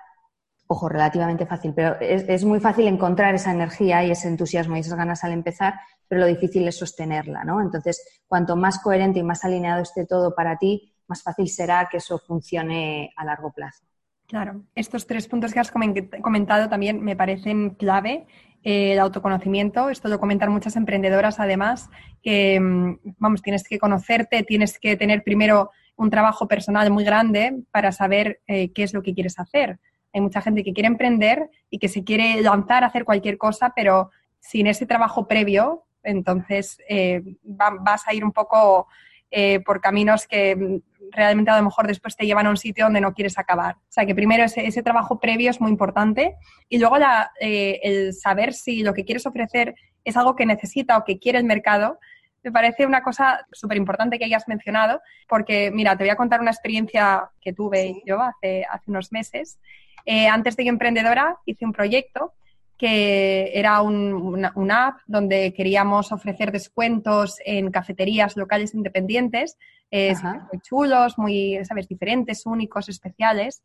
ojo, 0.68 0.90
relativamente 0.90 1.46
fácil, 1.46 1.72
pero 1.74 1.96
es, 2.02 2.44
muy 2.44 2.60
fácil 2.60 2.88
encontrar 2.88 3.34
esa 3.34 3.54
energía 3.54 4.04
y 4.04 4.12
ese 4.12 4.28
entusiasmo 4.28 4.76
y 4.76 4.82
esas 4.82 4.96
ganas 4.96 5.24
al 5.24 5.32
empezar, 5.32 5.76
pero 6.10 6.20
lo 6.20 6.28
difícil 6.28 6.68
es 6.68 6.78
sostenerla, 6.78 7.46
¿no? 7.46 7.62
Entonces, 7.62 8.06
cuanto 8.28 8.58
más 8.58 8.80
coherente 8.80 9.20
y 9.20 9.24
más 9.24 9.46
alineado 9.46 9.82
esté 9.82 10.06
todo 10.06 10.36
para 10.36 10.58
ti, 10.58 10.94
más 11.08 11.24
fácil 11.24 11.48
será 11.48 11.88
que 11.90 11.98
eso 11.98 12.20
funcione 12.20 13.14
a 13.16 13.24
largo 13.24 13.54
plazo. 13.54 13.86
Claro, 14.28 14.66
estos 14.76 15.08
tres 15.08 15.26
puntos 15.30 15.54
que 15.54 15.62
has 15.62 15.72
comentado 15.72 16.68
también 16.68 17.02
me 17.02 17.16
parecen 17.16 17.76
clave. 17.76 18.28
Eh, 18.62 18.92
el 18.92 19.00
autoconocimiento, 19.00 19.90
esto 19.90 20.10
lo 20.10 20.20
comentan 20.20 20.52
muchas 20.52 20.76
emprendedoras 20.76 21.40
además, 21.40 21.90
que, 22.22 22.60
mm, 22.60 23.16
vamos, 23.20 23.42
tienes 23.42 23.64
que 23.64 23.80
conocerte, 23.80 24.44
tienes 24.44 24.80
que 24.80 24.98
tener 24.98 25.24
primero 25.24 25.72
un 25.96 26.10
trabajo 26.10 26.48
personal 26.48 26.90
muy 26.92 27.04
grande 27.04 27.62
para 27.72 27.92
saber 27.92 28.42
eh, 28.48 28.72
qué 28.72 28.84
es 28.84 28.94
lo 28.94 29.04
que 29.04 29.14
quieres 29.14 29.40
hacer. 29.40 29.80
Hay 30.14 30.22
mucha 30.22 30.42
gente 30.42 30.64
que 30.64 30.74
quiere 30.74 30.88
emprender 30.88 31.50
y 31.70 31.80
que 31.80 31.88
se 31.88 32.04
quiere 32.04 32.42
lanzar 32.42 32.84
a 32.84 32.88
hacer 32.88 33.06
cualquier 33.06 33.38
cosa, 33.38 33.74
pero 33.76 34.12
sin 34.40 34.68
ese 34.68 34.86
trabajo 34.86 35.28
previo, 35.28 35.86
entonces 36.04 36.78
eh, 36.90 37.22
vas 37.44 38.08
a 38.08 38.14
ir 38.14 38.26
un 38.26 38.32
poco 38.32 38.88
eh, 39.32 39.62
por 39.62 39.82
caminos 39.82 40.28
que 40.28 40.82
realmente 41.12 41.52
a 41.52 41.58
lo 41.58 41.64
mejor 41.64 41.88
después 41.88 42.16
te 42.16 42.26
llevan 42.26 42.48
a 42.48 42.50
un 42.50 42.58
sitio 42.58 42.86
donde 42.86 43.02
no 43.02 43.14
quieres 43.14 43.38
acabar. 43.40 43.76
O 43.76 43.92
sea 43.92 44.06
que 44.06 44.14
primero 44.14 44.44
ese, 44.44 44.66
ese 44.68 44.84
trabajo 44.84 45.20
previo 45.20 45.50
es 45.50 45.62
muy 45.62 45.72
importante 45.72 46.36
y 46.70 46.78
luego 46.78 46.98
el 47.40 48.14
saber 48.14 48.54
si 48.54 48.84
lo 48.84 48.94
que 48.94 49.06
quieres 49.06 49.26
ofrecer 49.26 49.76
es 50.04 50.18
algo 50.18 50.36
que 50.36 50.46
necesita 50.46 50.98
o 50.98 51.04
que 51.04 51.20
quiere 51.20 51.40
el 51.40 51.46
mercado 51.46 52.00
me 52.44 52.52
parece 52.52 52.86
una 52.86 53.02
cosa 53.02 53.46
súper 53.52 53.78
importante 53.78 54.20
que 54.20 54.26
hayas 54.26 54.48
mencionado, 54.48 55.02
porque 55.28 55.72
mira, 55.72 55.96
te 55.98 56.04
voy 56.04 56.12
a 56.12 56.16
contar 56.16 56.42
una 56.42 56.52
experiencia 56.52 57.30
que 57.42 57.54
tuve 57.54 58.02
yo 58.06 58.22
hace, 58.22 58.66
hace 58.70 58.92
unos 58.92 59.12
meses. 59.12 59.60
Eh, 60.06 60.28
antes 60.28 60.56
de 60.56 60.64
que 60.64 60.70
emprendedora 60.70 61.38
hice 61.46 61.66
un 61.66 61.72
proyecto 61.72 62.34
que 62.78 63.52
era 63.54 63.82
un, 63.82 64.50
una, 64.56 64.88
app 64.88 64.98
donde 65.06 65.54
queríamos 65.54 66.12
ofrecer 66.12 66.52
descuentos 66.52 67.38
en 67.46 67.72
cafeterías 67.72 68.36
locales 68.36 68.74
independientes, 68.74 69.58
eh, 69.90 70.14
muy 70.52 70.60
chulos, 70.62 71.18
muy, 71.18 71.64
sabes, 71.64 71.88
diferentes, 71.88 72.46
únicos, 72.46 72.90
especiales. 72.90 73.64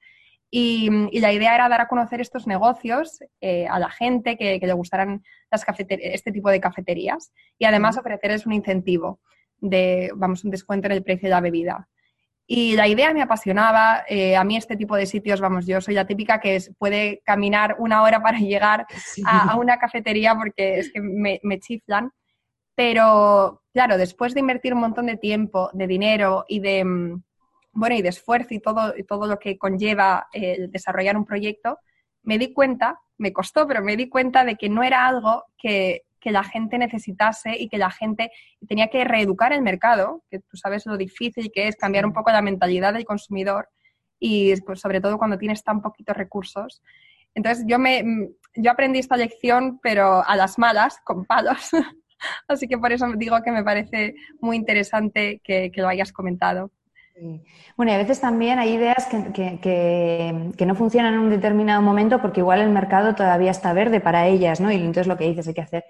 Y, 0.50 1.20
la 1.20 1.32
idea 1.32 1.54
era 1.54 1.68
dar 1.68 1.82
a 1.82 1.88
conocer 1.88 2.20
estos 2.20 2.46
negocios 2.46 3.20
eh, 3.40 3.66
a 3.68 3.78
la 3.78 3.90
gente 3.90 4.36
que, 4.36 4.58
le 4.60 4.72
gustaran 4.72 5.22
las 5.50 5.64
este 5.88 6.32
tipo 6.32 6.50
de 6.50 6.60
cafeterías 6.60 7.32
y 7.58 7.66
además 7.66 7.98
ofrecerles 7.98 8.46
un 8.46 8.54
incentivo 8.54 9.20
de, 9.58 10.10
vamos, 10.14 10.44
un 10.44 10.50
descuento 10.50 10.86
en 10.86 10.92
el 10.92 11.02
precio 11.02 11.28
de 11.28 11.34
la 11.34 11.40
bebida. 11.40 11.88
Y 12.50 12.76
la 12.76 12.88
idea 12.88 13.12
me 13.12 13.20
apasionaba. 13.20 14.04
Eh, 14.08 14.34
a 14.34 14.42
mí 14.42 14.56
este 14.56 14.76
tipo 14.76 14.96
de 14.96 15.04
sitios, 15.04 15.38
vamos, 15.38 15.66
yo 15.66 15.82
soy 15.82 15.94
la 15.94 16.06
típica 16.06 16.40
que 16.40 16.58
puede 16.78 17.20
caminar 17.24 17.76
una 17.78 18.02
hora 18.02 18.22
para 18.22 18.38
llegar 18.38 18.86
a, 19.26 19.56
una 19.56 19.78
cafetería 19.78 20.34
porque 20.34 20.78
es 20.78 20.90
que 20.90 21.02
me, 21.02 21.40
me 21.42 21.60
chiflan. 21.60 22.10
Pero, 22.74 23.64
claro, 23.74 23.98
después 23.98 24.32
de 24.32 24.40
invertir 24.40 24.72
un 24.72 24.80
montón 24.80 25.06
de 25.06 25.18
tiempo, 25.18 25.68
de 25.74 25.86
dinero 25.86 26.46
y 26.48 26.60
de, 26.60 26.84
mm, 26.84 27.22
bueno, 27.78 27.94
y 27.94 28.02
de 28.02 28.08
esfuerzo 28.08 28.54
y 28.54 28.60
todo, 28.60 28.92
y 28.96 29.04
todo 29.04 29.26
lo 29.28 29.38
que 29.38 29.56
conlleva 29.56 30.26
el 30.32 30.70
desarrollar 30.70 31.16
un 31.16 31.24
proyecto, 31.24 31.78
me 32.24 32.36
di 32.36 32.52
cuenta, 32.52 32.98
me 33.18 33.32
costó, 33.32 33.68
pero 33.68 33.82
me 33.84 33.96
di 33.96 34.08
cuenta 34.08 34.44
de 34.44 34.56
que 34.56 34.68
no 34.68 34.82
era 34.82 35.06
algo 35.06 35.44
que, 35.56 36.02
la 36.24 36.44
gente 36.44 36.76
necesitase 36.76 37.56
y 37.58 37.70
que 37.70 37.78
la 37.78 37.90
gente 37.90 38.30
tenía 38.68 38.88
que 38.88 39.02
reeducar 39.02 39.54
el 39.54 39.62
mercado, 39.62 40.24
que 40.30 40.40
tú 40.40 40.58
sabes 40.58 40.84
lo 40.84 40.98
difícil 40.98 41.50
que 41.50 41.68
es 41.68 41.76
cambiar 41.76 42.04
un 42.04 42.12
poco 42.12 42.30
la 42.30 42.42
mentalidad 42.42 42.92
del 42.92 43.06
consumidor 43.06 43.70
y 44.20 44.54
pues, 44.60 44.78
sobre 44.78 45.00
todo 45.00 45.16
cuando 45.16 45.38
tienes 45.38 45.64
tan 45.64 45.80
poquitos 45.80 46.14
recursos. 46.14 46.82
Entonces 47.34 47.64
yo, 47.66 47.78
me, 47.78 48.04
yo 48.54 48.70
aprendí 48.70 48.98
esta 48.98 49.16
lección, 49.16 49.80
pero 49.82 50.22
a 50.22 50.36
las 50.36 50.58
malas, 50.58 51.00
con 51.02 51.24
palos. 51.24 51.70
Así 52.46 52.68
que 52.68 52.76
por 52.76 52.92
eso 52.92 53.06
digo 53.16 53.40
que 53.42 53.50
me 53.50 53.64
parece 53.64 54.14
muy 54.42 54.56
interesante 54.56 55.40
que, 55.42 55.70
que 55.72 55.80
lo 55.80 55.88
hayas 55.88 56.12
comentado. 56.12 56.72
Bueno, 57.76 57.92
y 57.92 57.94
a 57.94 57.98
veces 57.98 58.20
también 58.20 58.58
hay 58.58 58.74
ideas 58.74 59.06
que, 59.06 59.60
que, 59.60 60.66
no 60.66 60.74
funcionan 60.74 61.14
en 61.14 61.20
un 61.20 61.30
determinado 61.30 61.82
momento 61.82 62.20
porque 62.20 62.40
igual 62.40 62.60
el 62.60 62.70
mercado 62.70 63.14
todavía 63.14 63.50
está 63.50 63.72
verde 63.72 64.00
para 64.00 64.26
ellas, 64.26 64.60
¿no? 64.60 64.70
Y 64.70 64.76
entonces 64.76 65.06
lo 65.06 65.16
que 65.16 65.28
dices, 65.28 65.46
hay 65.48 65.54
que 65.54 65.60
hacer 65.60 65.84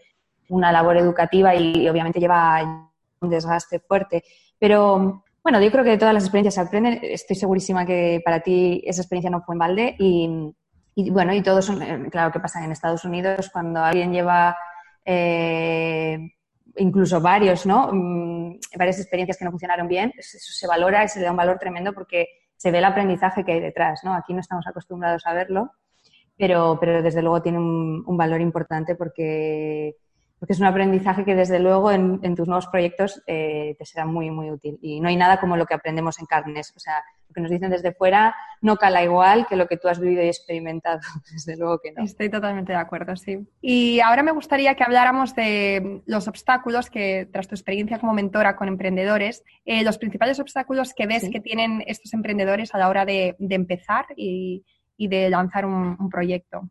una 0.49 0.73
labor 0.73 0.97
educativa 0.97 1.55
y, 1.55 1.89
obviamente 1.89 2.21
lleva 2.21 2.91
un 3.21 3.31
desgaste 3.31 3.81
fuerte. 3.81 4.25
Pero 4.59 5.25
bueno, 5.43 5.61
yo 5.61 5.71
creo 5.71 5.85
que 5.85 5.91
de 5.91 5.99
todas 5.99 6.15
las 6.15 6.25
experiencias 6.25 6.55
se 6.55 6.61
aprenden. 6.61 7.01
Estoy 7.03 7.37
segurísima 7.37 7.87
que 7.87 8.21
para 8.25 8.41
ti 8.41 8.83
esa 8.85 9.03
experiencia 9.03 9.31
no 9.31 9.43
fue 9.43 9.55
en 9.55 9.59
balde 9.59 9.97
y, 9.99 11.11
bueno, 11.11 11.33
y 11.33 11.43
todos 11.43 11.71
eh, 11.71 12.09
claro 12.11 12.33
que 12.33 12.41
pasa 12.41 12.65
en 12.65 12.73
Estados 12.73 13.05
Unidos 13.05 13.51
cuando 13.53 13.81
alguien 13.81 14.13
lleva 14.13 14.57
eh, 15.05 16.33
incluso 16.79 17.21
varios, 17.21 17.67
¿no? 17.67 17.91
Mm, 17.93 18.59
varias 18.77 18.99
experiencias 18.99 19.37
que 19.37 19.45
no 19.45 19.51
funcionaron 19.51 19.89
bien, 19.89 20.13
eso 20.17 20.39
se 20.39 20.67
valora 20.67 21.05
y 21.05 21.09
se 21.09 21.19
le 21.19 21.27
da 21.27 21.31
un 21.31 21.37
valor 21.37 21.59
tremendo 21.59 21.93
porque 21.93 22.27
se 22.57 22.71
ve 22.71 22.79
el 22.79 22.85
aprendizaje 22.85 23.45
que 23.45 23.53
hay 23.53 23.61
detrás, 23.61 24.01
¿no? 24.05 24.15
Aquí 24.15 24.35
no 24.35 24.41
estamos 24.41 24.67
acostumbrados 24.67 25.27
a 25.27 25.33
verlo, 25.33 25.73
pero, 26.37 26.79
pero 26.81 27.03
desde 27.03 27.23
luego 27.23 27.43
tiene 27.43 27.59
un 27.59 28.17
valor 28.17 28.41
importante 28.41 28.95
porque 28.95 29.97
porque 30.39 30.53
es 30.53 30.61
un 30.61 30.67
aprendizaje 30.67 31.25
que 31.25 31.35
desde 31.35 31.59
luego 31.59 31.91
en, 31.91 32.21
tus 32.37 32.47
nuevos 32.47 32.69
proyectos 32.69 33.23
eh, 33.27 33.75
te 33.79 33.85
será 33.85 34.07
muy, 34.07 34.31
muy 34.31 34.51
útil. 34.51 34.79
Y 34.81 35.01
no 35.01 35.09
hay 35.09 35.17
nada 35.17 35.41
como 35.41 35.57
lo 35.57 35.67
que 35.67 35.75
aprendemos 35.75 36.19
en 36.21 36.27
carnes. 36.27 36.73
O 36.77 36.79
sea, 36.79 37.03
lo 37.29 37.35
que 37.35 37.41
nos 37.41 37.51
dicen 37.51 37.71
desde 37.71 37.93
fuera 37.93 38.37
no 38.61 38.77
cala 38.77 39.03
igual 39.03 39.47
que 39.49 39.57
lo 39.57 39.67
que 39.67 39.77
tú 39.77 39.89
has 39.89 39.99
vivido 39.99 40.23
y 40.23 40.29
experimentado. 40.29 41.01
Desde 41.33 41.57
luego 41.57 41.81
que 41.81 41.93
no. 41.93 42.05
Estoy 42.05 42.31
totalmente 42.31 42.73
de 42.73 42.79
acuerdo, 42.79 43.17
sí. 43.17 43.49
Y 43.61 44.01
ahora 44.01 44.23
me 44.23 44.33
gustaría 44.33 44.75
que 44.77 44.85
habláramos 44.85 45.35
de 45.35 46.03
los 46.07 46.29
obstáculos 46.29 46.89
que, 46.89 47.29
tras 47.33 47.49
tu 47.49 47.55
experiencia 47.55 47.99
como 47.99 48.15
mentora 48.15 48.57
con 48.57 48.69
emprendedores, 48.69 49.43
eh, 49.65 49.83
los 49.83 49.99
principales 49.99 50.39
obstáculos 50.39 50.95
que 50.95 51.07
ves 51.07 51.29
que 51.31 51.41
tienen 51.41 51.83
estos 51.87 52.15
emprendedores 52.15 52.75
a 52.75 52.79
la 52.79 52.89
hora 52.89 53.05
de, 53.05 53.37
empezar 53.41 54.07
y, 54.17 54.65
de 54.97 55.31
lanzar 55.31 55.67
un 55.67 56.09
proyecto. 56.11 56.69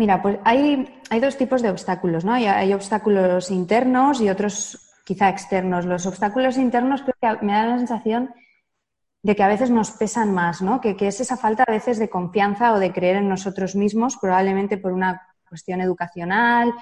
Mira, 0.00 0.22
pues 0.22 0.38
hay, 0.44 0.88
dos 1.20 1.36
tipos 1.36 1.60
de 1.60 1.68
obstáculos, 1.68 2.24
¿no? 2.24 2.32
Hay, 2.32 2.72
obstáculos 2.72 3.50
internos 3.50 4.22
y 4.22 4.30
otros 4.30 4.90
quizá 5.04 5.28
externos. 5.28 5.84
Los 5.84 6.06
obstáculos 6.06 6.56
internos 6.56 7.02
creo 7.02 7.38
que 7.38 7.44
me 7.44 7.52
da 7.52 7.66
la 7.66 7.76
sensación 7.76 8.32
de 9.22 9.36
que 9.36 9.42
a 9.42 9.48
veces 9.48 9.68
nos 9.68 9.90
pesan 9.90 10.32
más, 10.32 10.62
¿no? 10.62 10.80
Que, 10.80 10.96
es 10.98 11.20
esa 11.20 11.36
falta 11.36 11.64
a 11.68 11.70
veces 11.70 11.98
de 11.98 12.08
confianza 12.08 12.72
o 12.72 12.78
de 12.78 12.94
creer 12.94 13.16
en 13.16 13.28
nosotros 13.28 13.76
mismos, 13.76 14.16
probablemente 14.18 14.78
por 14.78 14.92
una 14.92 15.20
cuestión 15.46 15.82
educacional, 15.82 16.72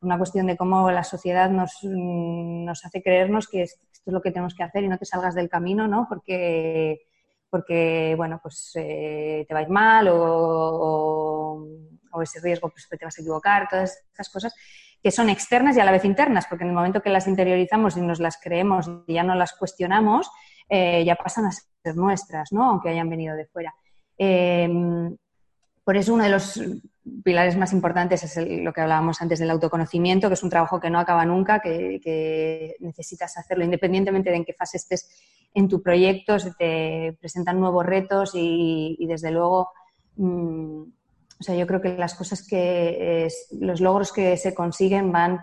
una 0.00 0.16
cuestión 0.16 0.46
de 0.46 0.56
cómo 0.56 0.88
la 0.92 1.02
sociedad 1.02 1.50
nos, 1.50 1.80
nos 1.82 2.84
hace 2.84 3.02
creernos 3.02 3.48
que 3.48 3.62
esto 3.62 3.80
es 4.06 4.12
lo 4.12 4.22
que 4.22 4.30
tenemos 4.30 4.54
que 4.54 4.62
hacer 4.62 4.84
y 4.84 4.88
no 4.88 4.98
te 4.98 5.04
salgas 5.04 5.34
del 5.34 5.48
camino, 5.48 5.88
¿no? 5.88 6.06
Porque, 6.08 7.08
porque 7.50 8.14
bueno, 8.16 8.38
pues 8.40 8.70
eh, 8.76 9.44
te 9.48 9.52
va 9.52 9.58
a 9.58 9.64
ir 9.64 9.68
mal 9.68 10.08
o 10.12 11.66
ese 12.22 12.40
riesgo 12.40 12.70
pues, 12.70 12.88
te 12.88 13.04
vas 13.04 13.18
a 13.18 13.22
equivocar, 13.22 13.68
todas 13.68 13.98
estas 14.10 14.28
cosas 14.30 14.54
que 15.02 15.10
son 15.10 15.30
externas 15.30 15.76
y 15.76 15.80
a 15.80 15.84
la 15.84 15.92
vez 15.92 16.04
internas, 16.04 16.46
porque 16.48 16.64
en 16.64 16.70
el 16.70 16.76
momento 16.76 17.00
que 17.00 17.10
las 17.10 17.26
interiorizamos 17.26 17.96
y 17.96 18.00
nos 18.00 18.18
las 18.18 18.38
creemos 18.42 18.90
y 19.06 19.14
ya 19.14 19.22
no 19.22 19.34
las 19.34 19.52
cuestionamos, 19.52 20.28
eh, 20.68 21.04
ya 21.04 21.14
pasan 21.14 21.46
a 21.46 21.52
ser 21.52 21.96
nuestras, 21.96 22.52
¿no? 22.52 22.64
aunque 22.64 22.88
hayan 22.90 23.08
venido 23.08 23.36
de 23.36 23.46
fuera. 23.46 23.74
Em, 24.16 25.16
por 25.84 25.96
eso 25.96 26.12
uno 26.12 26.24
de 26.24 26.30
los 26.30 26.60
pilares 27.24 27.56
más 27.56 27.72
importantes 27.72 28.22
es 28.22 28.36
lo 28.62 28.72
que 28.72 28.80
hablábamos 28.82 29.22
antes 29.22 29.38
del 29.38 29.50
autoconocimiento, 29.50 30.28
que 30.28 30.34
es 30.34 30.42
un 30.42 30.50
trabajo 30.50 30.78
que 30.78 30.90
no 30.90 30.98
acaba 30.98 31.24
nunca, 31.24 31.60
que, 31.60 32.76
necesitas 32.80 33.38
hacerlo 33.38 33.64
independientemente 33.64 34.28
de 34.28 34.36
en 34.36 34.44
qué 34.44 34.52
fase 34.52 34.76
estés 34.76 35.08
en 35.54 35.68
tu 35.68 35.80
proyecto, 35.82 36.38
se 36.38 36.52
te 36.52 37.16
presentan 37.18 37.58
nuevos 37.58 37.86
retos 37.86 38.32
y, 38.34 39.02
desde 39.08 39.30
luego 39.30 39.70
mm, 40.16 40.82
o 41.40 41.42
sea, 41.42 41.54
yo 41.54 41.66
creo 41.66 41.80
que 41.80 41.96
las 41.96 42.14
cosas 42.14 42.46
que, 42.46 43.28
los 43.60 43.80
logros 43.80 44.12
que 44.12 44.36
se 44.36 44.54
consiguen 44.54 45.12
van 45.12 45.40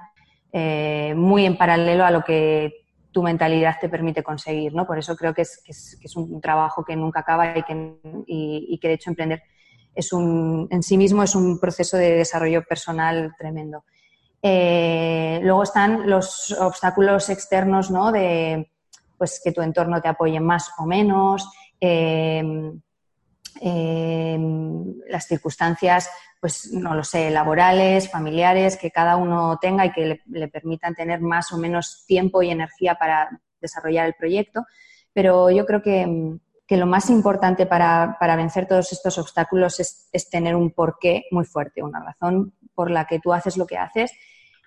eh, 0.51 1.13
muy 1.15 1.45
en 1.45 1.57
paralelo 1.57 2.05
a 2.05 2.11
lo 2.11 2.23
que 2.23 2.85
tu 3.11 3.23
mentalidad 3.23 3.77
te 3.79 3.87
permite 3.87 4.23
conseguir, 4.23 4.73
¿no? 4.73 4.85
Por 4.85 4.97
eso 4.97 5.15
creo 5.15 5.33
que 5.33 5.43
es, 5.43 5.61
que 5.63 5.71
es, 5.71 6.15
un 6.17 6.41
trabajo 6.41 6.83
que 6.83 6.97
nunca 6.97 7.21
acaba 7.21 7.57
y 7.57 7.63
que, 7.63 7.95
y, 8.27 8.77
que 8.77 8.89
de 8.89 8.93
hecho 8.95 9.09
emprender 9.09 9.41
es 9.93 10.11
un, 10.11 10.67
en 10.69 10.83
sí 10.83 10.97
mismo 10.97 11.23
es 11.23 11.33
un 11.33 11.57
proceso 11.59 11.95
de 11.95 12.11
desarrollo 12.11 12.63
personal 12.65 13.33
tremendo. 13.37 13.85
Eh, 14.41 15.39
luego 15.43 15.63
están 15.63 16.09
los 16.09 16.51
obstáculos 16.59 17.29
externos, 17.29 17.89
¿no? 17.89 18.11
De 18.11 18.69
pues 19.17 19.39
que 19.41 19.53
tu 19.53 19.61
entorno 19.61 20.01
te 20.01 20.09
apoye 20.09 20.41
más 20.41 20.71
o 20.77 20.85
menos, 20.85 21.49
eh, 21.79 22.43
Em, 23.61 24.99
las 25.07 25.27
circunstancias, 25.27 26.09
pues 26.41 26.71
no 26.73 26.93
lo 26.93 27.03
sé, 27.03 27.29
laborales, 27.31 28.11
familiares, 28.11 28.75
que 28.75 28.91
cada 28.91 29.15
uno 29.15 29.57
tenga 29.61 29.85
y 29.85 29.91
que 29.91 30.21
le, 30.25 30.47
permitan 30.49 30.93
tener 30.93 31.21
más 31.21 31.53
o 31.53 31.57
menos 31.57 32.03
tiempo 32.05 32.41
y 32.41 32.49
energía 32.49 32.95
para 32.95 33.29
desarrollar 33.61 34.07
el 34.07 34.13
proyecto. 34.15 34.65
Pero 35.13 35.49
yo 35.51 35.65
creo 35.65 35.81
que, 35.81 36.37
lo 36.69 36.85
más 36.85 37.09
importante 37.09 37.65
para, 37.65 38.17
vencer 38.35 38.67
todos 38.67 38.91
estos 38.91 39.17
obstáculos 39.17 39.79
es, 39.79 40.29
tener 40.29 40.55
un 40.55 40.71
porqué 40.71 41.25
muy 41.31 41.45
fuerte, 41.45 41.81
una 41.81 42.03
razón 42.03 42.53
por 42.73 42.91
la 42.91 43.05
que 43.05 43.19
tú 43.19 43.31
haces 43.31 43.55
lo 43.55 43.65
que 43.65 43.77
haces 43.77 44.11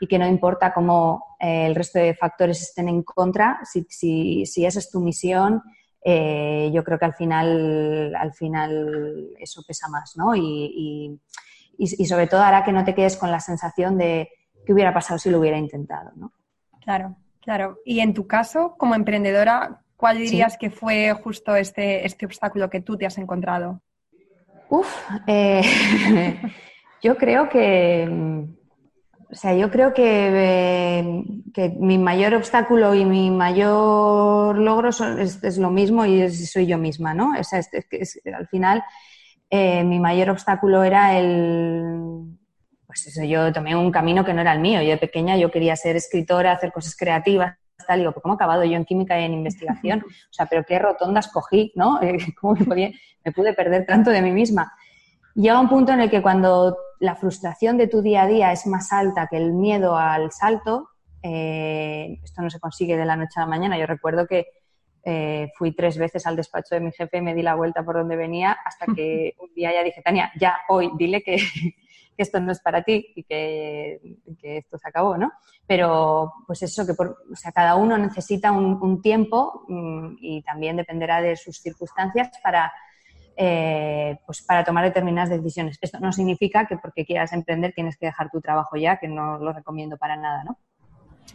y 0.00 0.06
que 0.06 0.18
no 0.18 0.26
importa 0.26 0.72
cómo 0.72 1.36
eh, 1.40 1.66
el 1.66 1.74
resto 1.74 1.98
de 1.98 2.14
factores 2.14 2.62
estén 2.62 2.88
en 2.88 3.02
contra, 3.02 3.58
si, 3.64 3.84
si, 3.90 4.46
si 4.46 4.64
esa 4.64 4.78
es 4.78 4.90
tu 4.90 5.00
misión, 5.00 5.62
eh, 6.04 6.70
yo 6.72 6.84
creo 6.84 6.98
que 6.98 7.04
al 7.04 7.14
final, 7.14 8.14
al 8.14 8.32
final 8.32 9.30
eso 9.38 9.62
pesa 9.66 9.88
más, 9.88 10.16
¿no? 10.16 10.34
Y, 10.34 11.18
sobre 12.06 12.26
todo 12.26 12.42
hará 12.42 12.64
que 12.64 12.72
no 12.72 12.84
te 12.84 12.94
quedes 12.94 13.16
con 13.16 13.30
la 13.30 13.40
sensación 13.40 13.98
de 13.98 14.30
qué 14.66 14.72
hubiera 14.72 14.92
pasado 14.92 15.18
si 15.18 15.30
lo 15.30 15.38
hubiera 15.38 15.58
intentado, 15.58 16.10
¿no? 16.16 16.32
Claro, 16.80 17.16
claro. 17.40 17.78
Y 17.84 18.00
en 18.00 18.14
tu 18.14 18.26
caso, 18.26 18.74
como 18.76 18.94
emprendedora, 18.94 19.82
¿cuál 19.96 20.18
dirías 20.18 20.56
que 20.58 20.70
fue 20.70 21.12
justo 21.12 21.54
este, 21.54 22.04
este 22.04 22.26
obstáculo 22.26 22.68
que 22.68 22.80
tú 22.80 22.96
te 22.96 23.06
has 23.06 23.18
encontrado? 23.18 23.80
Uf, 24.68 24.88
eh, 25.26 25.62
yo 27.02 27.16
creo 27.16 27.48
que 27.48 28.48
o 29.30 29.34
sea, 29.34 29.54
yo 29.54 29.70
creo 29.70 29.92
que, 29.92 31.22
que, 31.52 31.68
mi 31.68 31.98
mayor 31.98 32.34
obstáculo 32.34 32.94
y 32.94 33.04
mi 33.04 33.30
mayor 33.30 34.56
logro 34.56 34.88
es, 34.88 35.58
lo 35.58 35.70
mismo 35.70 36.06
y 36.06 36.30
soy 36.30 36.66
yo 36.66 36.78
misma, 36.78 37.12
¿no? 37.12 37.38
O 37.38 37.44
sea, 37.44 37.60
al 38.34 38.48
final, 38.48 38.82
eh, 39.50 39.84
mi 39.84 39.98
mayor 39.98 40.30
obstáculo 40.30 40.82
era 40.82 41.18
el... 41.18 42.24
Pues 42.86 43.06
eso, 43.06 43.22
yo 43.22 43.52
tomé 43.52 43.76
un 43.76 43.90
camino 43.90 44.24
que 44.24 44.32
no 44.32 44.40
era 44.40 44.54
el 44.54 44.60
mío. 44.60 44.80
Yo 44.80 44.90
de 44.92 44.96
pequeña 44.96 45.36
yo 45.36 45.50
quería 45.50 45.76
ser 45.76 45.94
escritora, 45.96 46.52
hacer 46.52 46.72
cosas 46.72 46.96
creativas, 46.96 47.54
tal. 47.86 47.98
Digo, 47.98 48.14
¿cómo 48.14 48.32
he 48.32 48.36
acabado 48.36 48.64
yo 48.64 48.76
en 48.76 48.86
química 48.86 49.20
y 49.20 49.24
en 49.24 49.34
investigación? 49.34 50.04
O 50.30 50.32
sea, 50.32 50.46
pero 50.46 50.64
qué 50.64 50.78
rotondas 50.78 51.28
cogí, 51.28 51.72
¿no? 51.74 52.00
¿Cómo 52.40 52.54
me, 52.54 52.94
me 53.22 53.32
pude 53.32 53.52
perder 53.52 53.84
tanto 53.84 54.10
de 54.10 54.22
mí 54.22 54.32
misma? 54.32 54.72
Llega 55.34 55.60
un 55.60 55.68
punto 55.68 55.92
en 55.92 56.00
el 56.00 56.10
que 56.10 56.22
cuando 56.22 56.78
la 57.00 57.14
frustración 57.14 57.78
de 57.78 57.88
tu 57.88 58.02
día 58.02 58.22
a 58.22 58.26
día 58.26 58.52
es 58.52 58.66
más 58.66 58.92
alta 58.92 59.28
que 59.28 59.36
el 59.36 59.52
miedo 59.52 59.96
al 59.96 60.32
salto, 60.32 60.90
eh, 61.22 62.18
esto 62.22 62.42
no 62.42 62.50
se 62.50 62.60
consigue 62.60 62.96
de 62.96 63.04
la 63.04 63.16
noche 63.16 63.34
a 63.36 63.40
la 63.40 63.46
mañana. 63.46 63.78
Yo 63.78 63.86
recuerdo 63.86 64.26
que 64.26 64.46
eh, 65.04 65.50
fui 65.56 65.72
tres 65.72 65.96
veces 65.96 66.26
al 66.26 66.36
despacho 66.36 66.74
de 66.74 66.80
mi 66.80 66.92
jefe, 66.92 67.20
me 67.22 67.34
di 67.34 67.42
la 67.42 67.54
vuelta 67.54 67.84
por 67.84 67.96
donde 67.96 68.16
venía, 68.16 68.56
hasta 68.64 68.86
que 68.94 69.34
un 69.40 69.52
día 69.54 69.72
ya 69.72 69.82
dije, 69.82 70.02
Tania, 70.02 70.32
ya 70.38 70.58
hoy, 70.68 70.90
dile 70.96 71.22
que, 71.22 71.36
esto 72.16 72.40
no 72.40 72.50
es 72.52 72.60
para 72.60 72.82
ti 72.82 73.12
y 73.14 73.22
que, 73.22 74.00
esto 74.42 74.76
se 74.76 74.88
acabó, 74.88 75.16
¿no? 75.16 75.32
Pero 75.66 76.32
pues 76.46 76.62
eso, 76.62 76.84
que 76.84 76.94
por, 76.94 77.16
o 77.32 77.36
sea, 77.36 77.52
cada 77.52 77.76
uno 77.76 77.96
necesita 77.96 78.50
un, 78.50 79.00
tiempo 79.00 79.64
mm, 79.68 80.16
y 80.20 80.42
también 80.42 80.76
dependerá 80.76 81.22
de 81.22 81.36
sus 81.36 81.58
circunstancias 81.58 82.30
para 82.42 82.72
eh, 83.40 84.18
pues 84.26 84.42
para 84.42 84.64
tomar 84.64 84.84
determinadas 84.84 85.30
decisiones. 85.30 85.78
Esto 85.80 86.00
no 86.00 86.12
significa 86.12 86.66
que 86.66 86.76
porque 86.76 87.04
quieras 87.04 87.32
emprender 87.32 87.72
tienes 87.72 87.96
que 87.96 88.06
dejar 88.06 88.30
tu 88.30 88.40
trabajo 88.40 88.76
ya, 88.76 88.98
que 88.98 89.06
no 89.06 89.38
lo 89.38 89.52
recomiendo 89.52 89.96
para 89.96 90.16
nada, 90.16 90.42
¿no? 90.42 90.58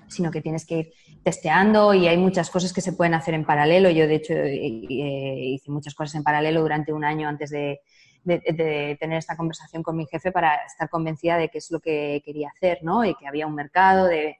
sino 0.09 0.29
que 0.29 0.41
tienes 0.41 0.65
que 0.65 0.77
ir 0.79 0.93
testeando 1.23 1.93
y 1.93 2.07
hay 2.07 2.17
muchas 2.17 2.49
cosas 2.49 2.73
que 2.73 2.81
se 2.81 2.91
pueden 2.91 3.13
hacer 3.13 3.35
en 3.35 3.45
paralelo. 3.45 3.89
Yo, 3.89 4.05
de 4.05 4.15
hecho, 4.15 4.33
hice 4.33 5.71
muchas 5.71 5.95
cosas 5.95 6.15
en 6.15 6.23
paralelo 6.23 6.61
durante 6.61 6.91
un 6.91 7.05
año 7.05 7.29
antes 7.29 7.51
de, 7.51 7.79
tener 8.25 9.17
esta 9.17 9.37
conversación 9.37 9.81
con 9.81 9.95
mi 9.95 10.05
jefe 10.05 10.33
para 10.33 10.55
estar 10.65 10.89
convencida 10.89 11.37
de 11.37 11.47
qué 11.47 11.59
es 11.59 11.71
lo 11.71 11.79
que 11.79 12.21
quería 12.25 12.49
hacer, 12.49 12.79
¿no? 12.81 13.05
Y 13.05 13.15
que 13.15 13.27
había 13.27 13.47
un 13.47 13.55
mercado, 13.55 14.07
de, 14.07 14.37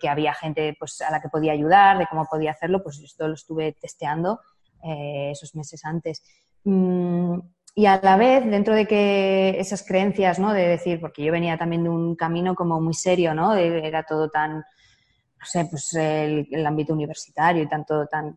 que 0.00 0.08
había 0.08 0.34
gente 0.34 0.74
pues, 0.76 1.00
a 1.02 1.10
la 1.12 1.20
que 1.20 1.28
podía 1.28 1.52
ayudar, 1.52 1.98
de 1.98 2.06
cómo 2.06 2.26
podía 2.26 2.50
hacerlo, 2.50 2.82
pues 2.82 2.98
esto 2.98 3.28
lo 3.28 3.34
estuve 3.34 3.72
testeando 3.80 4.40
eh, 4.86 5.30
esos 5.32 5.54
meses 5.54 5.84
antes. 5.84 6.22
Mm, 6.64 7.38
y 7.74 7.86
a 7.86 8.00
la 8.02 8.16
vez, 8.16 8.44
dentro 8.46 8.74
de 8.74 8.86
que 8.86 9.60
esas 9.60 9.84
creencias, 9.84 10.38
¿no? 10.38 10.54
De 10.54 10.66
decir, 10.66 11.00
porque 11.00 11.22
yo 11.22 11.30
venía 11.30 11.58
también 11.58 11.82
de 11.84 11.90
un 11.90 12.16
camino 12.16 12.54
como 12.54 12.80
muy 12.80 12.94
serio, 12.94 13.34
¿no? 13.34 13.54
era 13.54 14.02
todo 14.04 14.30
tan, 14.30 14.56
no 14.56 15.44
sé, 15.44 15.66
pues 15.70 15.92
el, 15.94 16.66
ámbito 16.66 16.94
universitario 16.94 17.62
y 17.62 17.68
tanto, 17.68 18.06
tan 18.06 18.36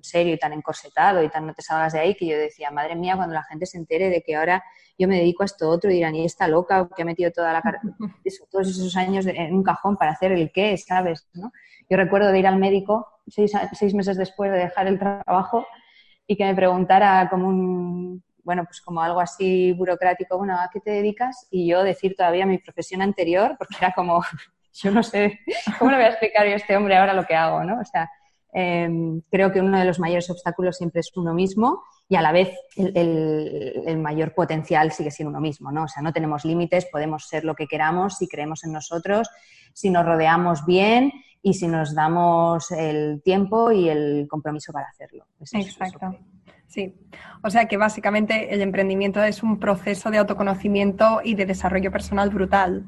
serio 0.00 0.32
y 0.34 0.38
tan 0.38 0.54
encorsetado 0.54 1.22
y 1.22 1.28
tan 1.28 1.46
no 1.46 1.52
te 1.52 1.60
salgas 1.60 1.92
de 1.92 1.98
ahí 2.00 2.14
que 2.14 2.26
yo 2.26 2.38
decía, 2.38 2.70
madre 2.70 2.96
mía, 2.96 3.16
cuando 3.16 3.34
la 3.34 3.42
gente 3.42 3.66
se 3.66 3.76
entere 3.76 4.08
de 4.08 4.22
que 4.22 4.36
ahora 4.36 4.64
yo 4.96 5.06
me 5.06 5.16
dedico 5.16 5.42
a 5.42 5.46
esto 5.46 5.68
otro, 5.68 5.90
dirán, 5.90 6.14
y 6.14 6.24
está 6.24 6.48
loca, 6.48 6.88
que 6.96 7.02
ha 7.02 7.04
metido 7.04 7.30
toda 7.30 7.52
la 7.52 7.62
todos 8.50 8.68
esos 8.68 8.96
años 8.96 9.26
en 9.26 9.54
un 9.54 9.62
cajón 9.62 9.96
para 9.96 10.12
hacer 10.12 10.32
el 10.32 10.50
qué, 10.50 10.76
¿sabes? 10.78 11.28
¿no? 11.34 11.52
Yo 11.90 11.96
recuerdo 11.98 12.32
de 12.32 12.38
ir 12.38 12.46
al 12.46 12.58
médico 12.58 13.06
seis, 13.26 13.52
seis 13.72 13.92
meses 13.92 14.16
después 14.16 14.50
de 14.50 14.58
dejar 14.58 14.86
el 14.86 14.98
trabajo 14.98 15.66
y 16.30 16.36
que 16.36 16.44
me 16.44 16.54
preguntara 16.54 17.26
como 17.30 17.48
un, 17.48 18.22
bueno, 18.44 18.64
pues 18.64 18.82
como 18.82 19.00
algo 19.00 19.18
así 19.18 19.72
burocrático, 19.72 20.36
bueno, 20.36 20.54
¿a 20.54 20.68
qué 20.70 20.78
te 20.78 20.90
dedicas? 20.90 21.48
Y 21.50 21.66
yo 21.66 21.82
decir 21.82 22.14
todavía 22.14 22.44
mi 22.44 22.58
profesión 22.58 23.00
anterior, 23.00 23.56
porque 23.58 23.76
era 23.80 23.92
como, 23.92 24.22
yo 24.74 24.90
no 24.90 25.02
sé, 25.02 25.40
¿cómo 25.78 25.90
le 25.90 25.96
voy 25.96 26.06
a 26.06 26.10
explicar 26.10 26.46
yo 26.46 26.52
a 26.52 26.56
este 26.56 26.76
hombre 26.76 26.96
ahora 26.96 27.14
lo 27.14 27.24
que 27.24 27.34
hago, 27.34 27.64
no? 27.64 27.80
O 27.80 27.84
sea, 27.84 28.10
em, 28.52 29.22
creo 29.30 29.50
que 29.50 29.60
uno 29.60 29.78
de 29.78 29.86
los 29.86 29.98
mayores 29.98 30.28
obstáculos 30.28 30.76
siempre 30.76 31.00
es 31.00 31.10
uno 31.16 31.32
mismo 31.32 31.82
y 32.10 32.16
a 32.16 32.22
la 32.22 32.32
vez 32.32 32.54
el, 32.76 33.82
el, 33.86 33.98
mayor 33.98 34.34
potencial 34.34 34.92
sigue 34.92 35.10
siendo 35.10 35.30
uno 35.30 35.40
mismo, 35.40 35.72
¿no? 35.72 35.84
O 35.84 35.88
sea, 35.88 36.02
no 36.02 36.12
tenemos 36.12 36.44
límites, 36.44 36.86
podemos 36.92 37.26
ser 37.26 37.44
lo 37.44 37.54
que 37.54 37.66
queramos 37.66 38.18
si 38.18 38.28
creemos 38.28 38.64
en 38.64 38.72
nosotros, 38.72 39.30
si 39.72 39.88
nos 39.88 40.04
rodeamos 40.04 40.66
bien 40.66 41.12
y 41.42 41.54
si 41.54 41.68
nos 41.68 41.94
damos 41.94 42.70
el 42.70 43.22
tiempo 43.22 43.70
y 43.70 43.88
el 43.88 44.26
compromiso 44.28 44.72
para 44.72 44.88
hacerlo. 44.88 45.26
Exacto. 45.52 46.16
Sí, 46.66 46.94
o 47.42 47.48
sea 47.48 47.64
que 47.66 47.78
básicamente 47.78 48.52
el 48.52 48.60
emprendimiento 48.60 49.22
es 49.22 49.42
un 49.42 49.58
proceso 49.58 50.10
de 50.10 50.18
autoconocimiento 50.18 51.20
y 51.24 51.34
de 51.34 51.46
desarrollo 51.46 51.90
personal 51.90 52.28
brutal. 52.28 52.86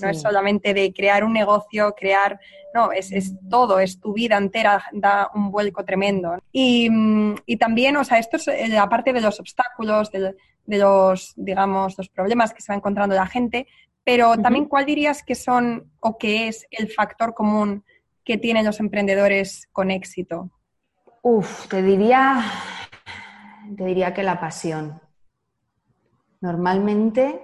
No 0.00 0.08
es 0.08 0.20
solamente 0.20 0.74
de 0.74 0.92
crear 0.92 1.24
un 1.24 1.32
negocio, 1.32 1.94
crear, 1.94 2.40
no, 2.74 2.90
es, 2.90 3.12
es, 3.12 3.34
todo, 3.48 3.78
es 3.78 4.00
tu 4.00 4.12
vida 4.14 4.36
entera, 4.36 4.84
da 4.92 5.30
un 5.34 5.50
vuelco 5.50 5.84
tremendo. 5.84 6.38
Y, 6.52 6.88
mm, 6.90 7.36
y 7.46 7.56
también, 7.58 7.96
o 7.96 8.04
sea, 8.04 8.18
esto 8.18 8.36
es 8.36 8.48
eh, 8.48 8.78
aparte 8.78 9.12
de 9.12 9.20
los 9.20 9.38
obstáculos, 9.40 10.10
de, 10.10 10.34
de, 10.66 10.78
los, 10.78 11.34
digamos, 11.36 11.96
los 11.98 12.08
problemas 12.08 12.52
que 12.52 12.62
se 12.62 12.72
va 12.72 12.76
encontrando 12.76 13.14
la 13.14 13.26
gente, 13.26 13.66
pero 14.04 14.36
también, 14.36 14.66
¿cuál 14.66 14.84
dirías 14.84 15.22
que 15.22 15.34
son 15.34 15.90
o 16.00 16.18
que 16.18 16.48
es 16.48 16.66
el 16.70 16.88
factor 16.92 17.32
común 17.32 17.84
que 18.22 18.36
tienen 18.36 18.66
los 18.66 18.78
emprendedores 18.78 19.66
con 19.72 19.90
éxito? 19.90 20.50
Uf, 21.22 21.68
te 21.68 21.82
diría, 21.82 22.42
te 23.76 23.84
diría 23.84 24.12
que 24.12 24.22
la 24.22 24.38
pasión. 24.38 25.00
Normalmente, 26.42 27.40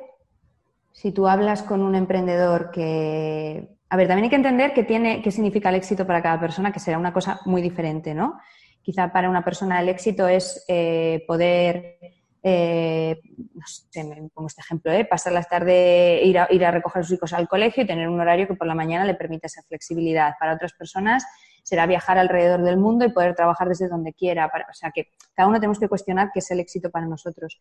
si 0.92 1.12
tú 1.12 1.26
hablas 1.26 1.62
con 1.62 1.80
un 1.80 1.94
emprendedor 1.94 2.70
que... 2.70 3.70
A 3.88 3.96
ver, 3.96 4.06
también 4.06 4.24
hay 4.24 4.30
que 4.30 4.36
entender 4.36 4.74
qué, 4.74 4.84
tiene, 4.84 5.22
qué 5.22 5.30
significa 5.30 5.70
el 5.70 5.76
éxito 5.76 6.06
para 6.06 6.22
cada 6.22 6.38
persona, 6.38 6.72
que 6.72 6.78
será 6.78 6.98
una 6.98 7.12
cosa 7.12 7.40
muy 7.46 7.62
diferente, 7.62 8.14
¿no? 8.14 8.38
Quizá 8.82 9.10
para 9.10 9.30
una 9.30 9.42
persona 9.42 9.80
el 9.80 9.88
éxito 9.88 10.28
es 10.28 10.62
eh, 10.68 11.24
poder 11.26 12.19
eh, 12.42 13.20
no 13.54 13.66
sé, 13.66 14.04
me 14.04 14.28
pongo 14.32 14.46
este 14.46 14.62
ejemplo, 14.62 14.90
¿eh? 14.92 15.04
pasar 15.04 15.32
las 15.32 15.48
tardes, 15.48 16.24
ir 16.24 16.38
a, 16.38 16.48
ir 16.50 16.64
a 16.64 16.70
recoger 16.70 17.00
a 17.00 17.02
sus 17.02 17.16
hijos 17.16 17.32
al 17.32 17.48
colegio 17.48 17.82
y 17.82 17.86
tener 17.86 18.08
un 18.08 18.18
horario 18.18 18.46
que 18.46 18.54
por 18.54 18.66
la 18.66 18.74
mañana 18.74 19.04
le 19.04 19.14
permita 19.14 19.46
esa 19.46 19.62
flexibilidad. 19.62 20.34
Para 20.38 20.54
otras 20.54 20.72
personas 20.72 21.24
será 21.62 21.86
viajar 21.86 22.18
alrededor 22.18 22.62
del 22.62 22.78
mundo 22.78 23.04
y 23.04 23.12
poder 23.12 23.34
trabajar 23.34 23.68
desde 23.68 23.88
donde 23.88 24.14
quiera. 24.14 24.46
o 24.46 24.74
sea, 24.74 24.90
que 24.90 25.08
cada 25.34 25.48
uno 25.48 25.58
tenemos 25.58 25.78
que 25.78 25.88
cuestionar 25.88 26.30
qué 26.32 26.38
es 26.38 26.50
el 26.50 26.60
éxito 26.60 26.90
para 26.90 27.06
nosotros. 27.06 27.60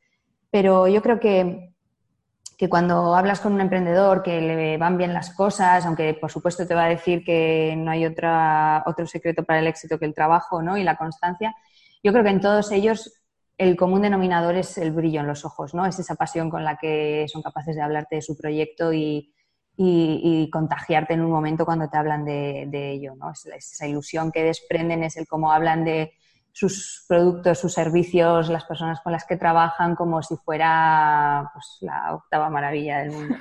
Pero 0.50 0.88
yo 0.88 1.02
creo 1.02 1.20
que, 1.20 1.74
que 2.58 2.70
cuando 2.70 3.16
hablas 3.16 3.42
con 3.42 3.54
un 3.54 3.62
emprendedor 3.62 4.24
que 4.24 4.40
le 4.40 4.78
van 4.78 4.98
bien 4.98 5.14
las 5.14 5.34
cosas, 5.36 5.86
aunque 5.86 6.14
por 6.14 6.32
supuesto 6.32 6.66
te 6.66 6.74
va 6.74 6.86
a 6.86 6.90
decir 6.90 7.24
que 7.26 7.76
no 7.78 7.92
hay 7.92 8.06
otra, 8.06 8.84
otro 8.86 9.06
secreto 9.06 9.44
para 9.44 9.60
el 9.60 9.68
éxito 9.68 10.00
que 10.00 10.06
el 10.06 10.14
trabajo 10.14 10.62
¿no? 10.62 10.78
y 10.78 10.84
la 10.84 10.96
constancia, 10.96 11.54
yo 12.02 12.14
creo 12.14 12.24
que 12.24 12.32
en 12.32 12.42
todos 12.42 12.72
ellos 12.72 13.19
el 13.60 13.76
común 13.76 14.02
denominador 14.02 14.56
es 14.56 14.78
el 14.78 14.94
brillo 14.94 15.20
en 15.20 15.28
los 15.28 15.44
ojos, 15.44 15.74
¿no? 15.74 15.86
Es 15.86 16.00
esa 16.00 16.16
pasión 16.16 16.50
con 16.50 16.64
la 16.64 16.78
que 16.78 17.26
son 17.28 17.42
capaces 17.42 17.76
de 17.76 17.82
hablarte 17.82 18.16
de 18.16 18.22
su 18.22 18.36
proyecto 18.36 18.94
y, 18.94 19.34
contagiarte 20.52 21.14
en 21.14 21.22
un 21.22 21.32
momento 21.32 21.66
cuando 21.66 21.90
te 21.90 21.98
hablan 21.98 22.26
de, 22.26 22.92
ello, 22.92 23.16
¿no? 23.16 23.32
Es, 23.32 23.46
esa 23.46 23.86
ilusión 23.86 24.32
que 24.32 24.44
desprenden, 24.44 25.04
es 25.04 25.18
el 25.18 25.28
cómo 25.28 25.52
hablan 25.52 25.84
de 25.84 26.14
sus 26.54 27.06
productos, 27.08 27.60
sus 27.60 27.74
servicios, 27.74 28.50
las 28.50 28.64
personas 28.64 29.02
con 29.02 29.12
las 29.12 29.26
que 29.26 29.36
trabajan, 29.36 29.96
como 29.96 30.24
si 30.24 30.38
fuera 30.38 31.52
pues, 31.54 31.78
la 31.82 32.16
octava 32.16 32.50
maravilla 32.50 33.00
del 33.00 33.12
mundo. 33.12 33.36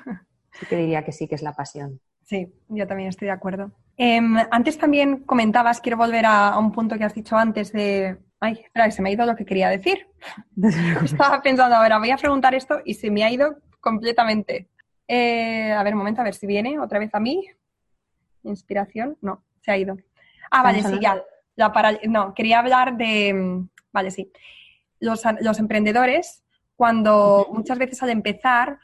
Sí 0.52 0.66
que 0.66 0.76
diría 0.76 1.04
que 1.04 1.12
sí 1.12 1.28
que 1.28 1.36
es 1.36 1.42
la 1.42 1.52
pasión. 1.52 2.00
Sí, 2.24 2.52
yo 2.68 2.86
también 2.88 3.08
estoy 3.08 3.26
de 3.26 3.32
acuerdo. 3.32 3.70
Em, 3.96 4.36
antes 4.50 4.78
también 4.78 5.24
comentabas, 5.24 5.80
quiero 5.80 5.96
volver 5.96 6.26
a, 6.26 6.58
un 6.58 6.72
punto 6.72 6.98
que 6.98 7.04
has 7.04 7.14
dicho 7.14 7.36
antes 7.36 7.72
de 7.72 8.18
Ay, 8.40 8.60
espera, 8.64 8.90
se 8.90 9.02
me 9.02 9.10
ha 9.10 9.12
ido 9.12 9.26
lo 9.26 9.34
que 9.34 9.44
quería 9.44 9.68
decir. 9.68 10.06
Estaba 11.04 11.42
pensando, 11.42 11.74
ahora 11.74 11.98
voy 11.98 12.10
a 12.10 12.16
preguntar 12.16 12.54
esto 12.54 12.80
y 12.84 12.94
se 12.94 13.10
me 13.10 13.24
ha 13.24 13.30
ido 13.30 13.56
completamente. 13.80 14.68
Eh, 15.08 15.72
a 15.72 15.82
ver, 15.82 15.94
un 15.94 15.98
momento, 15.98 16.20
a 16.20 16.24
ver 16.24 16.34
si 16.34 16.46
viene 16.46 16.78
otra 16.78 16.98
vez 16.98 17.14
a 17.14 17.20
mí. 17.20 17.46
Inspiración, 18.44 19.16
no, 19.20 19.42
se 19.62 19.72
ha 19.72 19.76
ido. 19.76 19.96
Ah, 20.50 20.62
vale, 20.62 20.82
sí, 20.82 20.98
ya. 21.00 21.22
No, 22.06 22.34
quería 22.34 22.60
hablar 22.60 22.96
de. 22.96 23.64
Vale, 23.92 24.10
sí. 24.10 24.30
Los, 25.00 25.22
los 25.40 25.58
emprendedores, 25.58 26.44
cuando 26.76 27.48
muchas 27.52 27.78
veces 27.78 28.02
al 28.02 28.10
empezar, 28.10 28.78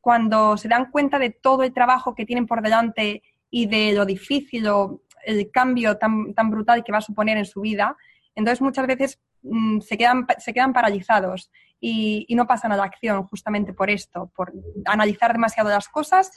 cuando 0.00 0.56
se 0.56 0.68
dan 0.68 0.90
cuenta 0.90 1.18
de 1.18 1.30
todo 1.30 1.62
el 1.62 1.74
trabajo 1.74 2.14
que 2.14 2.24
tienen 2.24 2.46
por 2.46 2.62
delante 2.62 3.22
y 3.50 3.66
de 3.66 3.92
lo 3.92 4.06
difícil 4.06 4.66
o 4.68 5.02
el 5.24 5.50
cambio 5.50 5.98
tan, 5.98 6.32
tan 6.32 6.50
brutal 6.50 6.84
que 6.84 6.92
va 6.92 6.98
a 6.98 7.02
suponer 7.02 7.36
en 7.36 7.44
su 7.44 7.60
vida, 7.60 7.96
entonces, 8.36 8.60
muchas 8.60 8.86
veces 8.86 9.18
mm, 9.42 9.80
se, 9.80 9.98
quedan, 9.98 10.26
se 10.38 10.52
quedan 10.52 10.72
paralizados 10.72 11.50
y, 11.80 12.26
no 12.36 12.46
pasan 12.46 12.70
a 12.72 12.76
la 12.76 12.84
acción 12.84 13.26
justamente 13.26 13.72
por 13.72 13.90
esto, 13.90 14.30
por 14.36 14.52
analizar 14.84 15.32
demasiado 15.32 15.70
las 15.70 15.88
cosas, 15.88 16.30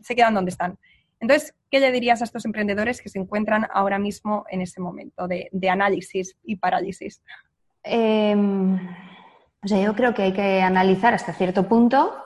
se 0.00 0.16
quedan 0.16 0.34
donde 0.34 0.50
están. 0.50 0.78
Entonces, 1.20 1.54
¿qué 1.70 1.80
le 1.80 1.92
dirías 1.92 2.20
a 2.20 2.24
estos 2.24 2.44
emprendedores 2.44 3.00
que 3.00 3.08
se 3.08 3.18
encuentran 3.18 3.66
ahora 3.72 3.98
mismo 3.98 4.44
en 4.50 4.62
ese 4.62 4.80
momento 4.80 5.28
de, 5.28 5.50
análisis 5.70 6.36
y 6.42 6.56
parálisis? 6.56 7.22
Em, 7.82 8.74
o 9.62 9.68
sea, 9.68 9.80
yo 9.82 9.94
creo 9.94 10.14
que 10.14 10.22
hay 10.22 10.32
que 10.32 10.62
analizar 10.62 11.14
hasta 11.14 11.32
cierto 11.34 11.68
punto 11.68 12.23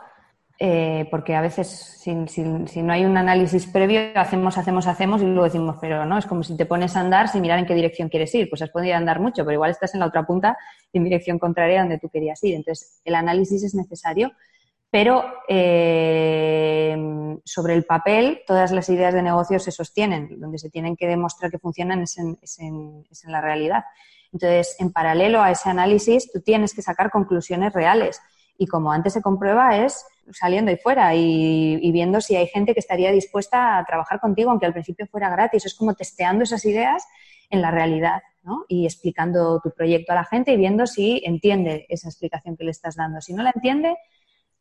eh, 0.60 1.06
porque 1.10 1.36
a 1.36 1.40
veces 1.40 1.68
si, 2.00 2.12
no 2.12 2.92
hay 2.92 3.04
un 3.04 3.16
análisis 3.16 3.66
previo, 3.66 4.00
hacemos, 4.16 4.58
hacemos, 4.58 4.88
hacemos 4.88 5.22
y 5.22 5.26
luego 5.26 5.44
decimos, 5.44 5.76
pero 5.80 6.04
no, 6.04 6.18
es 6.18 6.26
como 6.26 6.42
si 6.42 6.56
te 6.56 6.66
pones 6.66 6.96
a 6.96 7.00
andar 7.00 7.28
sin 7.28 7.42
mirar 7.42 7.60
en 7.60 7.66
qué 7.66 7.74
dirección 7.74 8.08
quieres 8.08 8.34
ir. 8.34 8.50
Pues 8.50 8.62
has 8.62 8.70
podido 8.70 8.96
andar 8.96 9.20
mucho, 9.20 9.44
pero 9.44 9.52
igual 9.52 9.70
estás 9.70 9.94
en 9.94 10.00
la 10.00 10.06
otra 10.06 10.26
punta 10.26 10.58
en 10.92 11.04
dirección 11.04 11.38
contraria 11.38 11.80
donde 11.80 11.98
tú 11.98 12.08
querías 12.08 12.42
ir. 12.42 12.56
Entonces, 12.56 13.00
el 13.04 13.14
análisis 13.14 13.62
es 13.62 13.74
necesario, 13.76 14.32
pero 14.90 15.24
eh, 15.48 16.96
sobre 17.44 17.74
el 17.74 17.84
papel 17.84 18.40
todas 18.44 18.72
las 18.72 18.88
ideas 18.88 19.14
de 19.14 19.22
negocio 19.22 19.60
se 19.60 19.70
sostienen. 19.70 20.40
Donde 20.40 20.58
se 20.58 20.70
tienen 20.70 20.96
que 20.96 21.06
demostrar 21.06 21.52
que 21.52 21.60
funcionan 21.60 22.02
es 22.02 22.18
en, 22.18 22.36
es 22.42 22.58
en 22.58 23.32
la 23.32 23.40
realidad. 23.40 23.84
Entonces, 24.32 24.74
en 24.80 24.92
paralelo 24.92 25.40
a 25.40 25.52
ese 25.52 25.68
análisis, 25.70 26.32
tú 26.32 26.40
tienes 26.40 26.74
que 26.74 26.82
sacar 26.82 27.10
conclusiones 27.12 27.72
reales. 27.72 28.20
Y 28.58 28.66
como 28.66 28.92
antes 28.92 29.12
se 29.12 29.22
comprueba, 29.22 29.78
es 29.78 30.04
saliendo 30.32 30.70
ahí 30.70 30.76
fuera 30.76 31.14
y, 31.14 31.90
viendo 31.92 32.20
si 32.20 32.36
hay 32.36 32.48
gente 32.48 32.74
que 32.74 32.80
estaría 32.80 33.12
dispuesta 33.12 33.78
a 33.78 33.84
trabajar 33.84 34.20
contigo, 34.20 34.50
aunque 34.50 34.66
al 34.66 34.72
principio 34.72 35.06
fuera 35.06 35.30
gratis. 35.30 35.64
Es 35.64 35.74
como 35.74 35.94
testeando 35.94 36.44
esas 36.44 36.64
ideas 36.64 37.06
en 37.50 37.62
la 37.62 37.70
realidad 37.70 38.20
¿no? 38.42 38.64
y 38.68 38.84
explicando 38.84 39.60
tu 39.60 39.70
proyecto 39.70 40.12
a 40.12 40.16
la 40.16 40.24
gente 40.24 40.52
y 40.52 40.56
viendo 40.56 40.86
si 40.86 41.22
entiende 41.24 41.86
esa 41.88 42.08
explicación 42.08 42.56
que 42.56 42.64
le 42.64 42.72
estás 42.72 42.96
dando. 42.96 43.20
Si 43.20 43.32
no 43.32 43.42
la 43.42 43.52
entiende, 43.54 43.96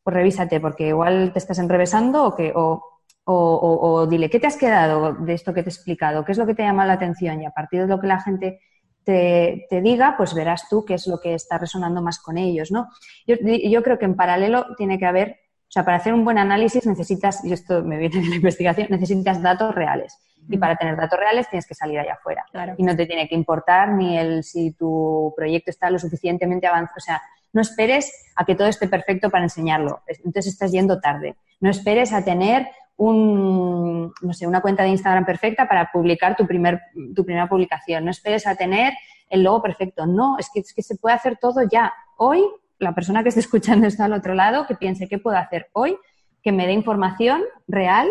pues 0.03 0.15
revísate, 0.15 0.59
porque 0.59 0.87
igual 0.89 1.33
te 1.33 1.39
estás 1.39 1.59
enrevesando 1.59 2.23
o, 2.25 2.35
que, 2.35 2.53
o, 2.55 2.81
o, 3.25 4.07
dile, 4.07 4.29
¿qué 4.29 4.39
te 4.39 4.47
has 4.47 4.55
quedado 4.55 5.13
de 5.13 5.33
esto 5.33 5.53
que 5.53 5.63
te 5.63 5.69
he 5.69 5.73
explicado? 5.73 6.23
¿Qué 6.23 6.31
es 6.31 6.37
lo 6.37 6.45
que 6.45 6.55
te 6.55 6.63
llama 6.63 6.85
la 6.85 6.93
atención? 6.93 7.41
Y 7.41 7.45
a 7.45 7.51
partir 7.51 7.81
de 7.81 7.87
lo 7.87 7.99
que 7.99 8.07
la 8.07 8.21
gente 8.21 8.61
te, 9.07 9.81
diga, 9.81 10.15
pues 10.17 10.33
verás 10.33 10.67
tú 10.69 10.83
qué 10.83 10.95
es 10.95 11.07
lo 11.07 11.21
que 11.21 11.33
está 11.33 11.57
resonando 11.57 12.01
más 12.01 12.19
con 12.19 12.37
ellos, 12.37 12.71
¿no? 12.71 12.89
Yo, 13.25 13.35
yo 13.39 13.81
creo 13.81 13.97
que 13.97 14.03
en 14.03 14.17
paralelo 14.17 14.75
tiene 14.75 14.99
que 14.99 15.05
haber 15.05 15.37
o 15.69 15.71
sea, 15.71 15.83
para 15.83 15.97
hacer 15.97 16.13
un 16.13 16.23
buen 16.23 16.37
análisis 16.37 16.85
necesitas, 16.85 17.43
y 17.43 17.51
esto 17.51 17.83
me 17.83 17.97
viene 17.97 18.21
de 18.21 18.29
la 18.29 18.35
investigación, 18.37 18.87
necesitas 18.89 19.41
datos 19.41 19.75
reales. 19.75 20.17
Y 20.49 20.57
para 20.57 20.77
tener 20.77 20.95
datos 20.95 21.19
reales 21.19 21.49
tienes 21.49 21.67
que 21.67 21.75
salir 21.75 21.99
allá 21.99 22.13
afuera. 22.13 22.45
Y 22.77 22.83
no 22.83 22.95
te 22.95 23.05
tiene 23.05 23.27
que 23.27 23.35
importar 23.35 23.89
ni 23.89 24.17
el 24.17 24.43
si 24.45 24.71
tu 24.71 25.33
proyecto 25.35 25.71
está 25.71 25.89
lo 25.89 25.99
suficientemente 25.99 26.67
avanzado. 26.67 26.95
O 26.97 27.01
sea, 27.01 27.21
no 27.51 27.61
esperes 27.61 28.31
a 28.35 28.45
que 28.45 28.55
todo 28.55 28.67
esté 28.67 28.87
perfecto 28.87 29.29
para 29.29 29.43
enseñarlo. 29.43 30.01
Entonces 30.07 30.53
estás 30.53 30.71
yendo 30.71 31.01
tarde. 31.01 31.35
No 31.59 31.69
esperes 31.69 32.13
a 32.13 32.23
tener 32.23 32.67
un, 32.97 34.13
no 34.21 34.33
sé, 34.33 34.47
una 34.47 34.61
cuenta 34.61 34.83
de 34.83 34.89
Instagram 34.89 35.25
perfecta 35.25 35.67
para 35.67 35.91
publicar 35.91 36.35
tu, 36.35 36.45
primer, 36.45 36.81
tu 37.15 37.23
primera 37.23 37.47
publicación. 37.47 38.05
No 38.05 38.11
esperes 38.11 38.45
a 38.47 38.55
tener 38.55 38.93
el 39.29 39.43
logo 39.43 39.61
perfecto. 39.61 40.05
No, 40.05 40.37
es 40.37 40.49
que, 40.53 40.59
es 40.61 40.73
que 40.73 40.81
se 40.81 40.97
puede 40.97 41.15
hacer 41.15 41.37
todo 41.37 41.61
ya. 41.71 41.93
Hoy 42.17 42.43
la 42.79 42.93
persona 42.93 43.23
que 43.23 43.29
esté 43.29 43.39
escuchando 43.41 43.87
está 43.87 44.05
al 44.05 44.13
otro 44.13 44.33
lado, 44.33 44.65
que 44.67 44.75
piense 44.75 45.07
qué 45.07 45.19
puedo 45.19 45.37
hacer 45.37 45.69
hoy, 45.73 45.97
que 46.41 46.51
me 46.51 46.67
dé 46.67 46.73
información 46.73 47.43
real 47.67 48.07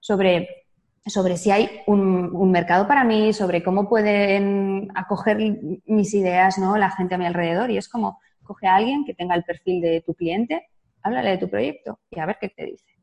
sobre 0.00 0.64
sobre 1.06 1.36
si 1.36 1.50
hay 1.50 1.82
un, 1.86 2.50
mercado 2.50 2.86
para 2.88 3.04
mí, 3.04 3.32
sobre 3.32 3.62
cómo 3.62 3.88
pueden 3.88 4.88
acoger 4.94 5.36
mis 5.84 6.14
ideas, 6.14 6.58
¿no? 6.58 6.78
La 6.78 6.90
gente 6.90 7.14
a 7.14 7.18
mi 7.18 7.26
alrededor. 7.26 7.70
Y 7.70 7.76
es 7.76 7.88
como, 7.88 8.20
coge 8.42 8.66
a 8.66 8.76
alguien 8.76 9.04
que 9.04 9.14
tenga 9.14 9.34
el 9.34 9.44
perfil 9.44 9.82
de 9.82 10.00
tu 10.00 10.14
cliente, 10.14 10.66
háblale 11.02 11.30
de 11.30 11.38
tu 11.38 11.50
proyecto 11.50 11.98
y 12.10 12.20
a 12.20 12.26
ver 12.26 12.38
qué 12.40 12.48
te 12.48 12.64
dice. 12.64 12.93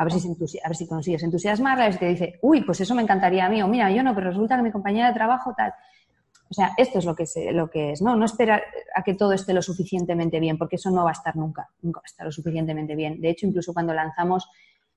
A 0.00 0.04
ver, 0.04 0.12
si 0.12 0.58
a 0.58 0.68
ver 0.68 0.76
si 0.76 0.86
consigues 0.86 1.22
entusiasmarla, 1.22 1.84
a 1.84 1.86
ver 1.86 1.94
si 1.94 1.98
te 1.98 2.08
dice, 2.08 2.38
uy, 2.42 2.62
pues 2.62 2.80
eso 2.80 2.94
me 2.94 3.02
encantaría 3.02 3.46
a 3.46 3.48
mí, 3.48 3.62
o 3.62 3.68
mira, 3.68 3.90
yo 3.90 4.02
no, 4.02 4.14
pero 4.14 4.28
resulta 4.30 4.56
que 4.56 4.62
mi 4.62 4.70
compañera 4.70 5.08
de 5.08 5.14
trabajo 5.14 5.54
tal. 5.56 5.72
O 6.50 6.54
sea, 6.54 6.72
esto 6.76 6.98
es 6.98 7.04
lo 7.04 7.16
que 7.16 7.22
es, 7.24 7.34
lo 7.52 7.70
que 7.70 7.92
es 7.92 8.02
¿no? 8.02 8.14
No 8.14 8.26
esperar 8.26 8.62
a 8.94 9.02
que 9.02 9.14
todo 9.14 9.32
esté 9.32 9.54
lo 9.54 9.62
suficientemente 9.62 10.38
bien, 10.38 10.58
porque 10.58 10.76
eso 10.76 10.90
no 10.90 11.04
va 11.04 11.10
a 11.10 11.12
estar 11.12 11.34
nunca, 11.36 11.68
nunca 11.82 12.00
va 12.00 12.04
a 12.04 12.10
estar 12.10 12.26
lo 12.26 12.32
suficientemente 12.32 12.94
bien. 12.94 13.20
De 13.20 13.30
hecho, 13.30 13.46
incluso 13.46 13.72
cuando 13.72 13.94
lanzamos 13.94 14.48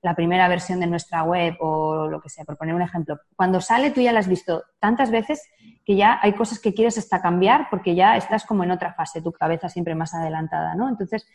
la 0.02 0.14
primera 0.14 0.46
versión 0.48 0.78
de 0.78 0.86
nuestra 0.86 1.24
web 1.24 1.56
o 1.60 2.06
lo 2.06 2.20
que 2.20 2.28
sea, 2.28 2.44
por 2.44 2.56
poner 2.56 2.74
un 2.74 2.82
ejemplo, 2.82 3.18
cuando 3.34 3.60
sale 3.60 3.90
tú 3.90 4.00
ya 4.00 4.12
la 4.12 4.20
has 4.20 4.28
visto 4.28 4.62
tantas 4.78 5.10
veces 5.10 5.42
que 5.84 5.96
ya 5.96 6.20
hay 6.22 6.34
cosas 6.34 6.60
que 6.60 6.74
quieres 6.74 6.98
hasta 6.98 7.20
cambiar 7.20 7.68
porque 7.70 7.94
ya 7.94 8.16
estás 8.16 8.44
como 8.44 8.62
en 8.62 8.70
otra 8.70 8.92
fase, 8.94 9.22
tu 9.22 9.32
cabeza 9.32 9.68
siempre 9.68 9.94
más 9.94 10.14
adelantada, 10.14 10.74
¿no? 10.76 10.88
Entonces, 10.88 11.26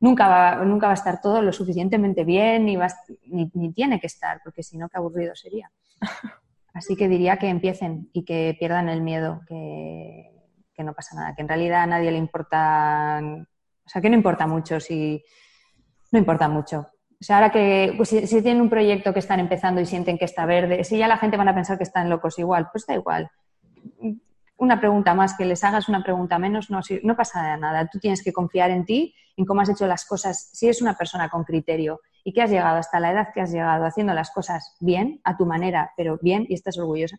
nunca 0.00 0.28
va, 0.28 0.64
nunca 0.64 0.86
va 0.86 0.92
a 0.92 0.94
estar 0.94 1.20
todo 1.20 1.42
lo 1.42 1.52
suficientemente 1.52 2.24
bien 2.24 2.64
ni, 2.64 2.76
va, 2.76 2.88
ni, 3.26 3.50
ni 3.54 3.72
tiene 3.72 4.00
que 4.00 4.06
estar, 4.06 4.40
porque 4.42 4.62
si 4.62 4.78
no, 4.78 4.88
qué 4.88 4.98
aburrido 4.98 5.34
sería. 5.34 5.70
Así 6.78 6.94
que 6.94 7.08
diría 7.08 7.38
que 7.38 7.48
empiecen 7.48 8.08
y 8.12 8.24
que 8.24 8.56
pierdan 8.58 8.88
el 8.88 9.02
miedo, 9.02 9.40
que, 9.48 10.30
no 10.78 10.94
pasa 10.94 11.16
nada, 11.16 11.34
que 11.34 11.42
en 11.42 11.48
realidad 11.48 11.82
a 11.82 11.86
nadie 11.86 12.12
le 12.12 12.18
importa, 12.18 13.20
o 13.20 13.88
sea, 13.88 14.00
que 14.00 14.08
no 14.08 14.14
importa 14.14 14.46
mucho 14.46 14.78
si 14.78 15.24
no 16.12 16.20
importa 16.20 16.48
mucho. 16.48 16.88
O 17.20 17.24
sea, 17.24 17.38
ahora 17.38 17.50
que 17.50 17.94
pues, 17.96 18.10
si, 18.10 18.42
tienen 18.42 18.60
un 18.60 18.70
proyecto 18.70 19.12
que 19.12 19.18
están 19.18 19.40
empezando 19.40 19.80
y 19.80 19.86
sienten 19.86 20.18
que 20.18 20.24
está 20.24 20.46
verde, 20.46 20.84
si 20.84 20.96
ya 20.98 21.08
la 21.08 21.16
gente 21.16 21.36
van 21.36 21.48
a 21.48 21.54
pensar 21.54 21.78
que 21.78 21.82
están 21.82 22.08
locos 22.08 22.38
igual, 22.38 22.68
pues 22.70 22.86
da 22.86 22.94
igual. 22.94 23.28
Una 24.58 24.80
pregunta 24.80 25.14
más, 25.14 25.36
que 25.36 25.44
les 25.44 25.62
hagas 25.64 25.88
una 25.88 26.02
pregunta 26.02 26.38
menos, 26.38 26.68
no, 26.68 26.80
no 27.04 27.16
pasa 27.16 27.56
nada. 27.56 27.88
Tú 27.90 27.98
tienes 27.98 28.22
que 28.22 28.32
confiar 28.32 28.70
en 28.70 28.84
ti, 28.84 29.14
en 29.36 29.44
cómo 29.44 29.60
has 29.60 29.68
hecho 29.68 29.86
las 29.86 30.04
cosas, 30.04 30.50
si 30.52 30.66
eres 30.66 30.82
una 30.82 30.94
persona 30.94 31.28
con 31.30 31.44
criterio 31.44 32.00
y 32.24 32.32
que 32.32 32.42
has 32.42 32.50
llegado 32.50 32.76
hasta 32.76 32.98
la 32.98 33.12
edad 33.12 33.28
que 33.32 33.40
has 33.40 33.52
llegado 33.52 33.86
haciendo 33.86 34.12
las 34.14 34.30
cosas 34.32 34.76
bien, 34.80 35.20
a 35.24 35.36
tu 35.36 35.46
manera, 35.46 35.92
pero 35.96 36.18
bien, 36.20 36.44
y 36.48 36.54
estás 36.54 36.76
orgullosa, 36.76 37.16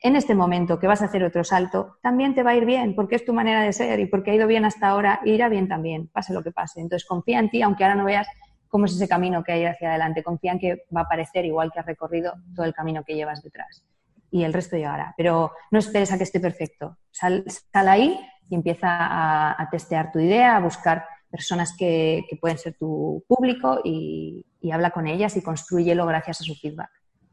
en 0.00 0.14
este 0.14 0.36
momento 0.36 0.78
que 0.78 0.86
vas 0.86 1.02
a 1.02 1.06
hacer 1.06 1.24
otro 1.24 1.42
salto, 1.42 1.96
también 2.00 2.34
te 2.34 2.44
va 2.44 2.52
a 2.52 2.54
ir 2.54 2.64
bien, 2.64 2.94
porque 2.94 3.16
es 3.16 3.24
tu 3.24 3.34
manera 3.34 3.62
de 3.62 3.72
ser 3.72 3.98
y 3.98 4.06
porque 4.06 4.30
ha 4.30 4.34
ido 4.34 4.46
bien 4.46 4.64
hasta 4.64 4.88
ahora, 4.88 5.20
irá 5.24 5.48
bien 5.48 5.66
también, 5.66 6.06
pase 6.06 6.32
lo 6.32 6.44
que 6.44 6.52
pase. 6.52 6.80
Entonces 6.80 7.06
confía 7.06 7.40
en 7.40 7.50
ti, 7.50 7.62
aunque 7.62 7.82
ahora 7.82 7.96
no 7.96 8.04
veas 8.04 8.28
cómo 8.68 8.84
es 8.84 8.92
ese 8.92 9.08
camino 9.08 9.42
que 9.42 9.52
hay 9.52 9.64
hacia 9.64 9.90
adelante. 9.90 10.22
Confía 10.22 10.52
en 10.52 10.60
que 10.60 10.84
va 10.96 11.00
a 11.00 11.08
parecer 11.08 11.44
igual 11.44 11.72
que 11.72 11.80
has 11.80 11.86
recorrido 11.86 12.34
todo 12.54 12.64
el 12.64 12.72
camino 12.72 13.02
que 13.04 13.16
llevas 13.16 13.42
detrás. 13.42 13.82
Y 14.30 14.44
el 14.44 14.52
resto 14.52 14.76
llegará. 14.76 15.14
Pero 15.16 15.52
no 15.70 15.78
esperes 15.78 16.12
a 16.12 16.18
que 16.18 16.24
esté 16.24 16.40
perfecto. 16.40 16.98
Sal, 17.10 17.44
ahí 17.72 18.18
y 18.50 18.54
empieza 18.54 18.88
a 18.90 19.68
testear 19.70 20.10
tu 20.10 20.18
idea, 20.18 20.56
a 20.56 20.60
buscar 20.60 21.04
personas 21.30 21.74
que, 21.76 22.24
pueden 22.40 22.58
ser 22.58 22.76
tu 22.78 23.24
público 23.26 23.80
y, 23.84 24.44
habla 24.72 24.90
con 24.90 25.06
ellas 25.06 25.36
y 25.36 25.42
construyelo 25.42 26.04
gracias 26.06 26.40
a 26.40 26.44
su 26.44 26.54
feedback. 26.54 26.90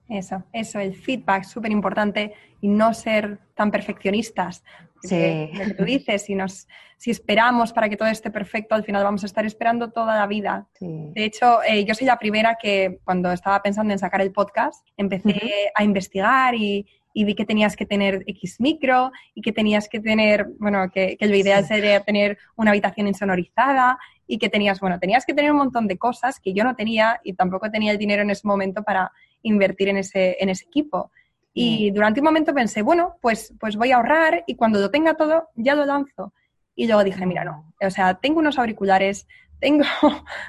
Eso, 0.08 0.44
eso, 0.54 0.80
el 0.80 0.96
feedback, 0.96 1.44
súper 1.44 1.72
importante 1.72 2.34
y 2.62 2.68
no 2.68 2.94
ser 2.94 3.40
tan 3.56 3.72
perfeccionistas. 3.72 4.64
Sí. 5.02 5.50
Lo 5.54 5.66
que 5.66 5.74
tú 5.74 5.84
dices, 5.84 6.24
si, 6.24 6.36
nos, 6.36 6.68
si 6.98 7.12
esperamos 7.12 7.74
para 7.74 7.90
que 7.90 7.98
todo 7.98 8.08
esté 8.08 8.30
perfecto, 8.32 8.76
al 8.76 8.84
final 8.84 9.04
vamos 9.04 9.24
a 9.24 9.26
estar 9.26 9.46
esperando 9.46 9.92
toda 9.92 10.16
la 10.16 10.28
vida. 10.28 10.68
De 10.80 11.24
hecho, 11.24 11.64
eh, 11.64 11.86
yo 11.86 11.94
soy 11.96 12.08
la 12.08 12.18
primera 12.18 12.58
que 12.60 13.00
cuando 13.04 13.32
estaba 13.32 13.62
pensando 13.62 13.94
en 13.94 14.00
sacar 14.00 14.22
el 14.22 14.32
podcast, 14.32 14.88
empecé 14.98 15.72
a 15.74 15.84
investigar 15.84 16.56
y, 16.56 16.88
y 17.14 17.24
vi 17.24 17.34
que 17.34 17.46
tenías 17.46 17.76
que 17.76 17.86
tener 17.86 18.24
X 18.28 18.60
micro 18.60 19.12
y 19.34 19.42
que 19.42 19.52
tenías 19.52 19.88
que 19.88 20.00
tener, 20.00 20.48
bueno, 20.60 20.90
que, 20.92 21.18
que 21.18 21.28
lo 21.28 21.36
ideal 21.36 21.66
sería 21.66 22.02
tener 22.02 22.38
una 22.56 22.72
habitación 22.72 23.08
insonorizada 23.08 23.98
y 24.28 24.38
que 24.38 24.50
tenías, 24.50 24.80
bueno, 24.80 25.00
tenías 25.00 25.26
que 25.26 25.34
tener 25.34 25.52
un 25.52 25.58
montón 25.58 25.88
de 25.88 25.98
cosas 25.98 26.40
que 26.40 26.54
yo 26.54 26.64
no 26.64 26.76
tenía 26.76 27.22
y 27.24 27.34
tampoco 27.34 27.72
tenía 27.72 27.92
el 27.92 27.98
dinero 27.98 28.24
en 28.24 28.32
ese 28.32 28.48
momento 28.48 28.84
para 28.84 29.12
invertir 29.46 29.90
en 29.90 29.98
ese, 29.98 30.38
en 30.40 30.50
ese 30.50 30.66
equipo. 30.66 31.12
Y 31.54 31.92
durante 31.92 32.20
un 32.20 32.26
momento 32.26 32.54
pensé, 32.54 32.82
bueno, 32.82 33.16
pues, 33.22 33.54
pues 33.60 33.78
voy 33.78 33.92
a 33.92 33.96
ahorrar 33.96 34.44
y 34.46 34.56
cuando 34.56 34.80
lo 34.80 34.92
tenga 34.92 35.14
todo, 35.14 35.50
ya 35.56 35.74
lo 35.74 35.86
lanzo. 35.86 36.34
Y 36.76 36.88
luego 36.88 37.04
dije, 37.04 37.26
mira, 37.26 37.46
no, 37.46 37.74
o 37.82 37.90
sea, 37.90 38.16
tengo 38.16 38.40
unos 38.40 38.60
auriculares, 38.60 39.26
tengo 39.60 39.86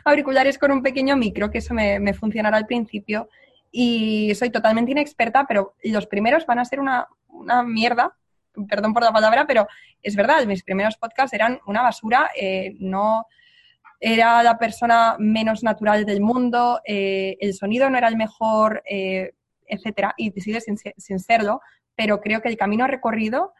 auriculares 0.04 0.58
con 0.58 0.72
un 0.72 0.82
pequeño 0.82 1.16
micro, 1.16 1.50
que 1.50 1.58
eso 1.58 1.74
me, 1.74 2.00
me 2.00 2.12
funcionará 2.12 2.56
al 2.56 2.66
principio, 2.66 3.28
y 3.78 4.34
soy 4.34 4.48
totalmente 4.48 4.92
inexperta, 4.92 5.44
pero 5.46 5.74
los 5.84 6.06
primeros 6.06 6.46
van 6.46 6.58
a 6.58 6.64
ser 6.64 6.80
una, 6.80 7.06
mierda, 7.64 8.16
perdón 8.68 8.94
por 8.94 9.02
la 9.02 9.12
palabra, 9.12 9.46
pero 9.46 9.68
es 10.02 10.16
verdad, 10.16 10.46
mis 10.46 10.62
primeros 10.62 10.96
podcasts 10.96 11.34
eran 11.34 11.60
una 11.66 11.82
basura, 11.82 12.30
eh, 12.34 12.74
no 12.78 13.26
era 14.00 14.42
la 14.42 14.58
persona 14.58 15.16
menos 15.18 15.62
natural 15.62 16.04
del 16.04 16.20
mundo, 16.20 16.80
eh, 16.84 17.36
el 17.40 17.54
sonido 17.54 17.88
no 17.90 17.98
era 17.98 18.08
el 18.08 18.16
mejor, 18.16 18.82
eh, 18.88 19.32
etcétera, 19.66 20.14
y 20.16 20.30
sigue 20.40 20.60
sin, 20.60 21.18
serlo, 21.18 21.60
pero 21.94 22.20
creo 22.20 22.40
que 22.40 22.48
el 22.48 22.56
camino 22.56 22.86
recorrido 22.86 23.52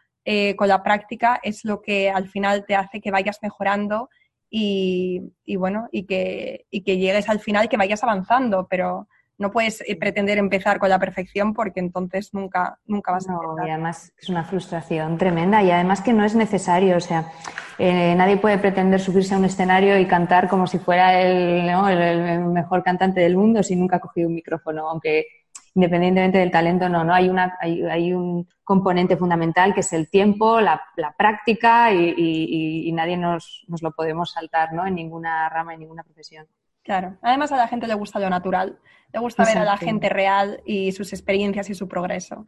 con 0.57 0.67
la 0.67 0.83
práctica 0.83 1.39
es 1.41 1.63
lo 1.63 1.81
que 1.81 2.09
al 2.09 2.27
final 2.27 2.65
te 2.65 2.75
hace 2.75 2.99
que 2.99 3.11
vayas 3.11 3.39
mejorando 3.41 4.09
y, 4.49 5.21
bueno, 5.57 5.87
y 5.91 6.05
que, 6.05 6.65
y 6.69 6.81
que 6.83 6.97
llegues 6.97 7.29
al 7.29 7.39
final, 7.39 7.69
que 7.69 7.77
vayas 7.77 8.03
avanzando, 8.03 8.67
pero 8.69 9.07
no 9.37 9.51
puedes 9.51 9.81
eh, 9.81 9.95
pretender 9.95 10.37
empezar 10.37 10.79
con 10.79 10.89
la 10.89 10.99
perfección 10.99 11.53
porque 11.53 11.79
entonces 11.79 12.33
nunca, 12.33 12.79
nunca 12.85 13.11
vas 13.11 13.27
a 13.29 13.33
empezar. 13.33 13.67
y 13.67 13.71
además 13.71 14.13
es 14.17 14.29
una 14.29 14.43
frustración 14.43 15.17
tremenda 15.17 15.61
y 15.61 15.71
además 15.71 16.01
que 16.01 16.13
no 16.13 16.23
es 16.25 16.35
necesario, 16.35 16.97
o 16.97 16.99
sea, 16.99 17.31
eh, 17.77 18.15
nadie 18.15 18.37
puede 18.37 18.57
pretender 18.57 18.99
subirse 18.99 19.35
a 19.35 19.37
un 19.37 19.45
escenario 19.45 19.99
y 19.99 20.07
cantar 20.07 20.47
como 20.47 20.65
si 20.65 20.79
fuera 20.79 21.21
el, 21.21 21.69
el, 21.69 22.45
mejor 22.45 22.83
cantante 22.83 23.21
del 23.21 23.37
mundo 23.37 23.61
si 23.61 23.75
nunca 23.75 23.97
ha 23.97 23.99
cogido 23.99 24.27
un 24.27 24.35
micrófono, 24.35 24.89
aunque 24.89 25.27
independientemente 25.75 26.39
del 26.39 26.49
talento, 26.49 26.89
no, 26.89 27.03
no 27.03 27.13
hay, 27.13 27.29
una, 27.29 27.55
hay, 27.61 28.11
un 28.11 28.47
componente 28.63 29.15
fundamental 29.15 29.75
que 29.75 29.81
es 29.81 29.93
el 29.93 30.09
tiempo, 30.09 30.59
la, 30.59 30.81
práctica 31.15 31.93
y, 31.93 32.91
nadie 32.93 33.15
nos, 33.15 33.63
nos, 33.67 33.83
lo 33.83 33.91
podemos 33.91 34.31
saltar 34.31 34.73
¿no? 34.73 34.87
en 34.87 34.95
ninguna 34.95 35.47
rama, 35.49 35.75
en 35.75 35.81
ninguna 35.81 36.01
profesión. 36.01 36.47
Claro, 36.87 37.17
además 37.21 37.51
a 37.51 37.57
la 37.57 37.67
gente 37.67 37.85
le 37.85 37.95
gusta 37.95 38.17
lo 38.17 38.29
natural, 38.29 38.79
le 39.11 39.19
gusta 39.19 39.43
ver 39.43 39.57
a 39.57 39.65
la 39.65 39.75
gente 39.75 40.07
real 40.07 40.61
y 40.65 40.93
sus 40.93 41.11
experiencias 41.11 41.69
y 41.69 41.75
su 41.75 41.89
progreso. 41.89 42.45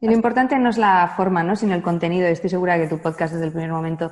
Y 0.00 0.08
lo 0.08 0.12
importante 0.12 0.58
no 0.58 0.70
es 0.70 0.76
la 0.76 1.14
forma, 1.16 1.44
¿no? 1.44 1.54
sino 1.54 1.72
el 1.72 1.82
contenido. 1.82 2.26
Estoy 2.26 2.50
segura 2.50 2.78
que 2.78 2.88
tu 2.88 2.98
podcast 2.98 3.34
desde 3.34 3.46
el 3.46 3.52
primer 3.52 3.70
momento 3.70 4.10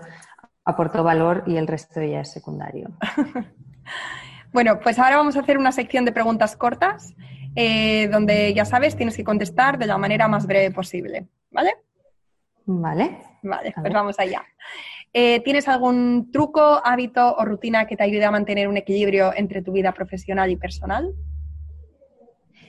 aportó 0.64 1.02
valor 1.02 1.42
y 1.48 1.56
el 1.56 1.66
resto 1.66 2.00
ya 2.00 2.20
es 2.20 2.30
secundario. 2.30 2.92
bueno, 4.52 4.78
pues 4.78 4.96
ahora 5.00 5.16
vamos 5.16 5.36
a 5.36 5.40
hacer 5.40 5.58
una 5.58 5.72
sección 5.72 6.04
de 6.04 6.12
preguntas 6.12 6.56
cortas, 6.56 7.16
eh, 7.56 8.06
donde 8.06 8.54
ya 8.54 8.64
sabes, 8.64 8.94
tienes 8.94 9.16
que 9.16 9.24
contestar 9.24 9.76
de 9.76 9.86
la 9.86 9.98
manera 9.98 10.28
más 10.28 10.46
breve 10.46 10.72
posible. 10.72 11.26
¿Vale? 11.50 11.74
Vale. 12.64 13.18
Vale, 13.42 13.74
pues 13.74 13.92
vamos 13.92 14.20
allá. 14.20 14.44
Eh, 15.16 15.40
¿Tienes 15.44 15.68
algún 15.68 16.32
truco, 16.32 16.60
hábito 16.84 17.36
o 17.36 17.44
rutina 17.44 17.86
que 17.86 17.96
te 17.96 18.02
ayude 18.02 18.24
a 18.24 18.32
mantener 18.32 18.66
un 18.66 18.76
equilibrio 18.76 19.32
entre 19.32 19.62
tu 19.62 19.70
vida 19.70 19.92
profesional 19.92 20.50
y 20.50 20.56
personal? 20.56 21.14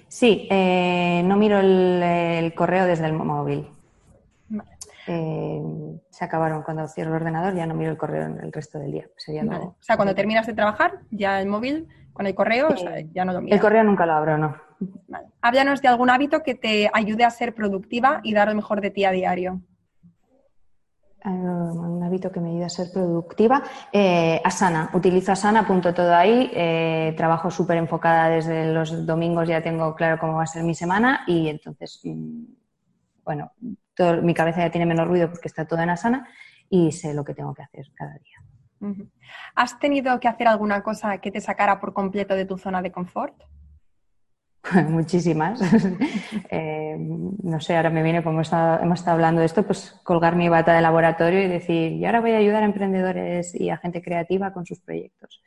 Sí, 0.07 0.47
eh, 0.51 1.23
no 1.25 1.37
miro 1.37 1.59
el, 1.59 2.53
correo 2.53 2.85
desde 2.85 3.07
el 3.07 3.13
móvil. 3.13 3.67
Eh, 5.07 5.59
se 6.11 6.23
acabaron 6.23 6.61
cuando 6.61 6.87
cierro 6.87 7.15
el 7.15 7.21
ordenador, 7.23 7.55
ya 7.55 7.65
no 7.65 7.73
miro 7.73 7.89
el 7.89 7.97
correo 7.97 8.27
el 8.27 8.53
resto 8.53 8.77
del 8.77 8.91
día. 8.91 9.07
O 9.07 9.75
sea, 9.79 9.95
cuando 9.95 10.13
terminas 10.13 10.45
de 10.45 10.53
trabajar, 10.53 10.99
ya 11.09 11.41
el 11.41 11.47
móvil 11.47 11.87
con 12.13 12.27
el 12.27 12.35
correo, 12.35 12.69
ya 13.11 13.25
no 13.25 13.33
lo 13.33 13.41
miras. 13.41 13.57
El 13.57 13.61
correo 13.61 13.83
nunca 13.83 14.05
lo 14.05 14.13
abro, 14.13 14.37
no. 14.37 14.55
Háblanos 15.41 15.81
de 15.81 15.87
algún 15.87 16.11
hábito 16.11 16.43
que 16.43 16.53
te 16.53 16.91
ayude 16.93 17.23
a 17.23 17.31
ser 17.31 17.55
productiva 17.55 18.19
y 18.21 18.35
dar 18.35 18.49
lo 18.49 18.55
mejor 18.55 18.81
de 18.81 18.91
ti 18.91 19.03
a 19.03 19.09
diario 19.09 19.61
un 21.31 22.03
hábito 22.03 22.31
que 22.31 22.39
me 22.39 22.49
ayuda 22.49 22.67
a 22.67 22.69
ser 22.69 22.87
productiva. 22.93 23.63
Eh, 23.91 24.41
Asana, 24.43 24.89
utilizo 24.93 25.31
Asana, 25.31 25.61
apunto 25.61 25.93
todo 25.93 26.13
ahí, 26.13 26.51
eh, 26.53 27.13
trabajo 27.17 27.49
súper 27.49 27.77
enfocada 27.77 28.29
desde 28.29 28.73
los 28.73 29.05
domingos, 29.05 29.47
ya 29.47 29.61
tengo 29.61 29.95
claro 29.95 30.19
cómo 30.19 30.35
va 30.35 30.43
a 30.43 30.47
ser 30.47 30.63
mi 30.63 30.75
semana 30.75 31.23
y 31.27 31.47
entonces, 31.47 32.01
mm, 32.03 32.43
bueno, 33.23 33.51
mi 34.21 34.33
cabeza 34.33 34.61
ya 34.61 34.69
tiene 34.69 34.85
menos 34.85 35.07
ruido 35.07 35.29
porque 35.29 35.47
está 35.47 35.65
todo 35.65 35.79
en 35.79 35.89
Asana 35.89 36.27
y 36.69 36.91
sé 36.91 37.13
lo 37.13 37.23
que 37.23 37.33
tengo 37.33 37.53
que 37.53 37.63
hacer 37.63 37.85
cada 37.95 38.13
día. 38.13 38.41
¿Has 39.55 39.79
tenido 39.79 40.19
que 40.19 40.27
hacer 40.27 40.47
alguna 40.47 40.83
cosa 40.83 41.17
que 41.17 41.31
te 41.31 41.41
sacara 41.41 41.79
por 41.79 41.93
completo 41.93 42.35
de 42.35 42.45
tu 42.45 42.57
zona 42.57 42.81
de 42.81 42.91
confort? 42.91 43.33
muchísimas. 44.89 45.59
Eh, 46.49 46.95
no 46.97 47.59
sé, 47.59 47.75
ahora 47.75 47.89
me 47.89 48.01
viene, 48.01 48.23
como 48.23 48.41
hemos 48.41 48.47
estado 48.99 49.11
hablando 49.11 49.39
de 49.39 49.45
esto, 49.45 49.63
pues 49.63 49.99
colgar 50.03 50.35
mi 50.35 50.47
bata 50.47 50.73
de 50.73 50.81
laboratorio 50.81 51.41
y 51.43 51.47
decir, 51.47 51.93
y 51.93 52.05
ahora 52.05 52.21
voy 52.21 52.31
a 52.31 52.37
ayudar 52.37 52.63
a 52.63 52.65
emprendedores 52.65 53.53
y 53.59 53.69
a 53.69 53.77
gente 53.77 54.01
creativa 54.01 54.53
con 54.53 54.65
sus 54.65 54.79
proyectos. 54.79 55.41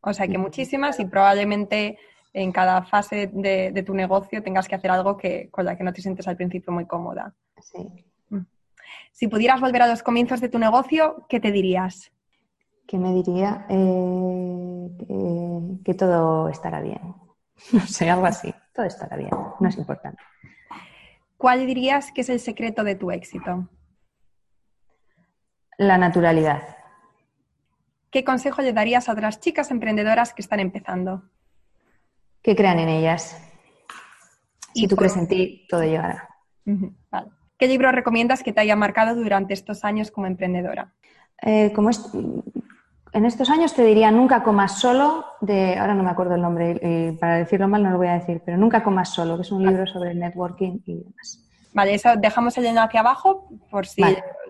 O 0.00 0.12
sea 0.12 0.26
que 0.26 0.38
muchísimas 0.38 0.98
y 0.98 1.04
probablemente 1.04 1.98
en 2.32 2.50
cada 2.50 2.82
fase 2.82 3.30
de, 3.32 3.82
tu 3.86 3.94
negocio 3.94 4.42
tengas 4.42 4.66
que 4.66 4.74
hacer 4.74 4.90
algo 4.90 5.16
que, 5.16 5.48
con 5.50 5.64
la 5.64 5.76
que 5.76 5.84
no 5.84 5.92
te 5.92 6.02
sientes 6.02 6.26
al 6.26 6.36
principio 6.36 6.72
muy 6.72 6.86
cómoda. 6.86 7.34
Sí. 7.60 7.78
Mm. 8.30 8.46
Si 9.12 9.28
pudieras 9.28 9.60
volver 9.60 9.82
a 9.82 9.86
los 9.86 10.02
comienzos 10.02 10.40
de 10.40 10.48
tu 10.48 10.58
negocio, 10.58 11.26
¿qué 11.28 11.38
te 11.40 11.52
dirías? 11.52 12.10
¿Qué 12.86 12.98
me 12.98 13.12
diría? 13.14 13.66
Eh, 13.68 14.88
que, 15.84 15.94
todo 15.94 16.48
estará 16.48 16.80
bien. 16.80 17.14
No 17.72 17.86
sé, 17.86 18.10
algo 18.10 18.26
así. 18.26 18.54
Todo 18.74 18.86
estará 18.86 19.16
bien. 19.16 19.30
No 19.60 19.68
es 19.68 19.76
importante. 19.76 20.22
¿Cuál 21.36 21.66
dirías 21.66 22.12
que 22.12 22.20
es 22.20 22.28
el 22.28 22.40
secreto 22.40 22.84
de 22.84 22.94
tu 22.94 23.10
éxito? 23.10 23.68
La 25.78 25.98
naturalidad. 25.98 26.76
¿Qué 28.10 28.24
consejo 28.24 28.62
le 28.62 28.72
darías 28.72 29.08
a 29.08 29.12
otras 29.12 29.40
chicas 29.40 29.70
emprendedoras 29.70 30.34
que 30.34 30.42
están 30.42 30.60
empezando? 30.60 31.22
Que 32.42 32.54
crean 32.54 32.78
en 32.78 32.88
ellas. 32.88 33.42
Si 34.74 34.86
tú 34.86 34.96
crees 34.96 35.16
en 35.16 35.28
ti, 35.28 35.66
todo 35.68 35.82
llegará. 35.82 36.28
¿Qué 37.58 37.68
libro 37.68 37.90
recomiendas 37.90 38.42
que 38.42 38.52
te 38.52 38.60
haya 38.60 38.76
marcado 38.76 39.14
durante 39.14 39.54
estos 39.54 39.84
años 39.84 40.10
como 40.10 40.26
emprendedora? 40.26 40.92
Eh, 41.40 41.72
como 41.74 41.90
en 43.12 43.24
estos 43.26 43.50
años 43.50 43.74
te 43.74 43.84
diría 43.84 44.10
Nunca 44.10 44.42
comas 44.42 44.78
solo, 44.80 45.24
de, 45.40 45.78
ahora 45.78 45.94
no 45.94 46.02
me 46.02 46.10
acuerdo 46.10 46.34
el 46.34 46.42
nombre, 46.42 46.78
y 46.82 47.12
para 47.12 47.36
decirlo 47.36 47.68
mal 47.68 47.82
no 47.82 47.90
lo 47.90 47.98
voy 47.98 48.08
a 48.08 48.14
decir, 48.14 48.42
pero 48.44 48.56
Nunca 48.56 48.82
comas 48.82 49.12
solo, 49.12 49.36
que 49.36 49.42
es 49.42 49.52
un 49.52 49.66
libro 49.66 49.86
sobre 49.86 50.14
networking 50.14 50.80
y 50.86 50.94
demás. 50.96 51.44
Vale, 51.74 51.94
eso 51.94 52.10
dejamos 52.16 52.56
el 52.58 52.66
enlace 52.66 52.98
abajo 52.98 53.48
por 53.70 53.86
si, 53.86 54.02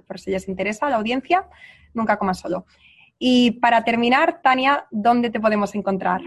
por 0.07 0.19
si 0.19 0.31
les 0.31 0.49
interesa 0.49 0.87
a 0.87 0.91
la 0.91 0.97
audiencia. 0.97 1.47
Nunca 1.95 2.19
comas 2.19 2.39
solo. 2.39 2.67
Y 3.19 3.53
para 3.53 3.85
terminar, 3.85 4.41
Tania, 4.43 4.87
¿dónde 4.91 5.31
te 5.31 5.39
podemos 5.39 5.75
encontrar? 5.75 6.21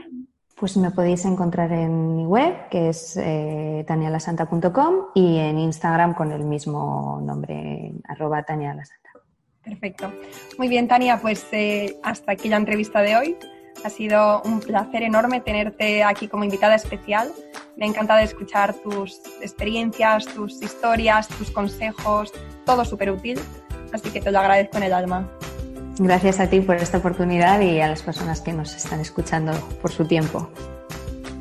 Pues 0.57 0.77
me 0.77 0.91
podéis 0.91 1.25
encontrar 1.25 1.73
en 1.73 2.15
mi 2.15 2.25
web, 2.25 2.69
que 2.69 2.87
es 2.89 3.17
eh, 3.17 3.83
tanialasanta.com 3.85 5.07
y 5.13 5.37
en 5.37 5.59
Instagram 5.59 6.13
con 6.13 6.31
el 6.31 6.45
mismo 6.45 7.19
nombre, 7.21 7.91
arroba 8.07 8.43
tanialasanta. 8.43 9.04
Perfecto. 9.65 10.13
Muy 10.57 10.67
bien, 10.67 10.87
Tania, 10.87 11.19
pues 11.19 11.45
eh, 11.51 11.97
hasta 12.03 12.31
aquí 12.33 12.49
la 12.49 12.57
entrevista 12.57 13.01
de 13.01 13.17
hoy. 13.17 13.37
Ha 13.83 13.89
sido 13.89 14.41
un 14.43 14.61
placer 14.61 15.03
enorme 15.03 15.41
tenerte 15.41 16.03
aquí 16.03 16.27
como 16.27 16.43
invitada 16.43 16.75
especial. 16.75 17.31
Me 17.75 17.85
ha 17.85 17.89
encantado 17.89 18.19
escuchar 18.21 18.73
tus 18.75 19.19
experiencias, 19.41 20.25
tus 20.27 20.61
historias, 20.61 21.27
tus 21.27 21.51
consejos, 21.51 22.31
todo 22.65 22.85
súper 22.85 23.11
útil. 23.11 23.39
Así 23.91 24.09
que 24.11 24.21
te 24.21 24.31
lo 24.31 24.39
agradezco 24.39 24.77
en 24.77 24.83
el 24.83 24.93
alma. 24.93 25.29
Gracias 25.97 26.39
a 26.39 26.49
ti 26.49 26.61
por 26.61 26.75
esta 26.75 26.97
oportunidad 26.97 27.59
y 27.61 27.79
a 27.79 27.87
las 27.87 28.01
personas 28.01 28.41
que 28.41 28.53
nos 28.53 28.75
están 28.75 28.99
escuchando 28.99 29.53
por 29.81 29.91
su 29.91 30.05
tiempo. 30.05 30.49